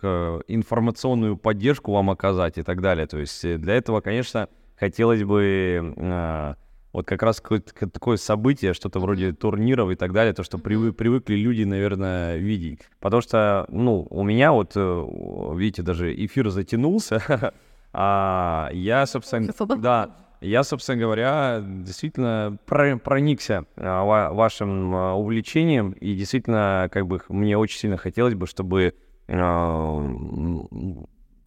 [0.48, 3.08] информационную поддержку вам оказать и так далее.
[3.08, 6.54] То есть э, для этого, конечно, хотелось бы э,
[6.94, 10.94] вот как раз какое-то такое событие, что-то вроде турниров и так далее, то, что привы,
[10.94, 12.82] привыкли люди, наверное, видеть.
[13.00, 17.54] Потому что, ну, у меня вот, видите, даже эфир затянулся,
[17.94, 26.90] а я, собственно, да, я, собственно говоря, действительно проникся а, вашим а, увлечением, и действительно,
[26.92, 28.94] как бы, мне очень сильно хотелось бы, чтобы
[29.28, 30.16] а,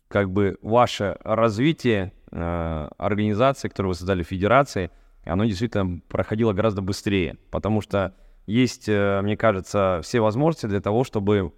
[0.09, 4.93] как бы ваше развитие организации, которую вы создали, федерации,
[5.25, 8.15] оно действительно проходило гораздо быстрее, потому что
[8.47, 11.53] есть, э, мне кажется, все возможности для того, чтобы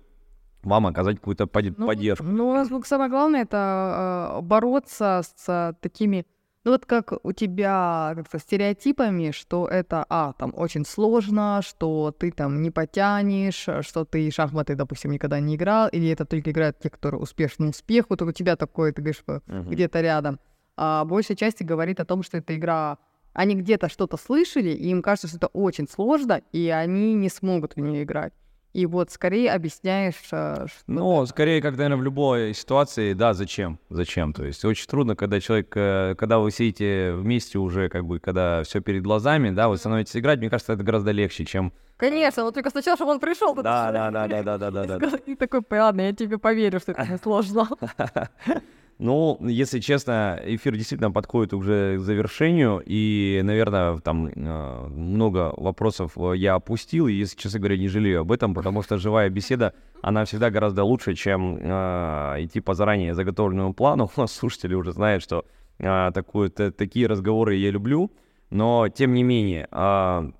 [0.62, 2.24] вам оказать какую-то ну, поддержку.
[2.24, 6.26] Ну, у нас самое главное это бороться с такими
[6.64, 12.30] ну вот как у тебя как-то стереотипами, что это, а, там очень сложно, что ты
[12.30, 16.90] там не потянешь, что ты шахматы, допустим, никогда не играл, или это только играют те,
[16.90, 19.68] которые успешны успеху, то у тебя такое, ты говоришь, uh-huh.
[19.68, 20.38] где-то рядом.
[20.76, 22.98] А большей части говорит о том, что эта игра
[23.34, 27.76] они где-то что-то слышали, и им кажется, что это очень сложно, и они не смогут
[27.76, 28.32] в нее играть.
[28.72, 30.14] И вот скорее объясняешь...
[30.32, 33.78] Э, что ну, скорее, как, наверное, в любой ситуации, да, зачем?
[33.90, 34.32] Зачем?
[34.32, 38.62] То есть очень трудно, когда человек, э, когда вы сидите вместе уже, как бы, когда
[38.62, 41.72] все перед глазами, да, вы становитесь играть, мне кажется, это гораздо легче, чем...
[41.98, 43.54] Конечно, вот только сначала, чтобы он пришел.
[43.54, 45.16] Да, да, да, да, да, да, да, да.
[45.26, 47.68] И такой, ладно, я тебе поверю, что это сложно.
[49.04, 56.12] Ну, если честно, эфир действительно подходит уже к завершению, и, наверное, там э, много вопросов
[56.16, 59.74] э, я опустил, и, если честно говоря, не жалею об этом, потому что живая беседа,
[60.02, 64.08] она всегда гораздо лучше, чем э, идти по заранее заготовленному плану.
[64.16, 65.44] У нас слушатели уже знают, что
[65.78, 68.12] э, такую, т- такие разговоры я люблю,
[68.50, 70.30] но, тем не менее, э,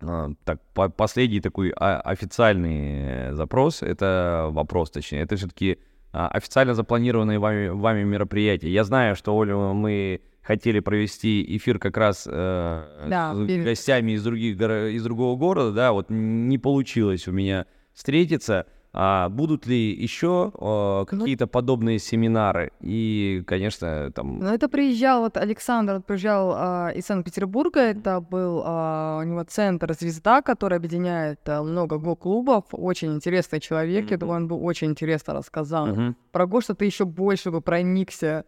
[0.00, 5.78] э, так, по- последний такой официальный запрос, это вопрос, точнее, это все-таки
[6.14, 8.70] официально запланированные вами, вами мероприятия.
[8.70, 14.12] Я знаю, что Олю мы хотели провести эфир как раз э, Да, с перед- гостями
[14.12, 18.66] из, других, из другого города, да, вот не получилось у меня встретиться.
[18.96, 22.70] А будут ли еще э, какие-то подобные семинары?
[22.80, 24.38] И, конечно, там...
[24.38, 29.92] Ну, это приезжал, вот Александр приезжал а, из Санкт-Петербурга, это был а, у него центр
[29.94, 34.20] «Звезда», который объединяет а, много го-клубов, очень интересный человек, я Мгм.
[34.20, 35.86] думаю, он бы очень интересно рассказал.
[35.86, 36.16] Мгм.
[36.30, 38.44] Про го, что ты еще больше бы проникся,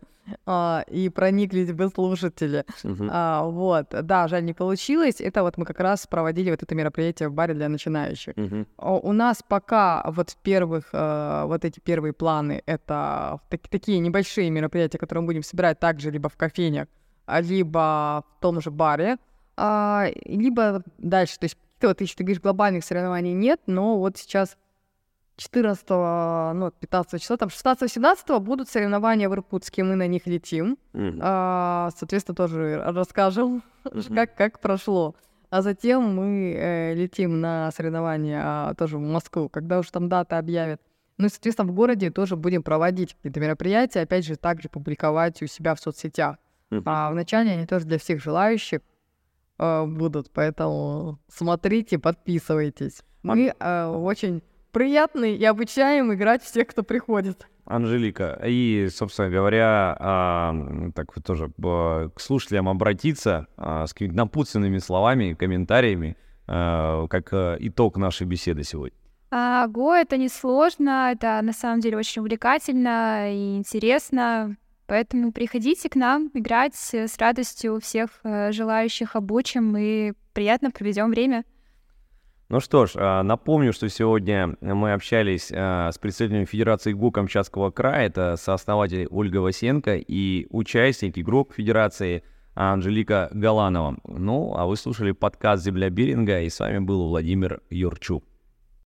[0.46, 2.64] а, и прониклись бы слушатели.
[2.82, 3.08] Мгм.
[3.12, 5.20] А, вот, да, жаль, не получилось.
[5.20, 8.34] Это вот мы как раз проводили вот это мероприятие в баре для начинающих.
[8.76, 14.50] О, У нас пока вот первых, э, вот эти первые планы, это так- такие небольшие
[14.50, 16.88] мероприятия, которые мы будем собирать также либо в кофейнях,
[17.26, 19.16] а, либо в том же баре,
[19.56, 21.38] а, либо дальше.
[21.38, 24.56] То есть вот, если ты говоришь, глобальных соревнований нет, но вот сейчас
[25.36, 25.88] 14,
[26.54, 30.78] ну, 15 числа, там 16-17 будут соревнования в Иркутске, мы на них летим.
[30.94, 31.18] Мгм.
[31.22, 34.14] А, соответственно, тоже расскажем, Мгм.
[34.14, 35.14] как, как прошло.
[35.50, 40.36] А затем мы э, летим на соревнования а, тоже в Москву, когда уж там даты
[40.36, 40.80] объявят.
[41.18, 45.46] Ну и, соответственно, в городе тоже будем проводить какие-то мероприятия, опять же, также публиковать у
[45.46, 46.36] себя в соцсетях.
[46.70, 46.82] Мгм.
[46.86, 48.80] А вначале они тоже для всех желающих
[49.58, 53.02] э, будут, поэтому смотрите, подписывайтесь.
[53.22, 57.46] Мы э, очень приятны и обучаем играть всех, кто приходит.
[57.64, 60.54] Анжелика, и, собственно говоря, а,
[60.94, 67.32] так вот тоже б- к слушателям обратиться а, с какими-то напутственными словами, комментариями, а, как
[67.32, 68.96] а, итог нашей беседы сегодня.
[69.32, 74.56] А, Го— это несложно, это на самом деле очень увлекательно и интересно.
[74.86, 81.44] Поэтому приходите к нам играть с радостью всех желающих обучим и приятно проведем время.
[82.48, 87.72] Ну что ж, а, напомню, что сегодня мы общались а, с представителем Федерации ГУ Камчатского
[87.72, 92.22] края, это сооснователь Ольга Васенко и участник, игрок Федерации
[92.54, 93.96] Анжелика Галанова.
[94.04, 98.22] Ну, а вы слушали подкаст «Земля Беринга», и с вами был Владимир Юрчук.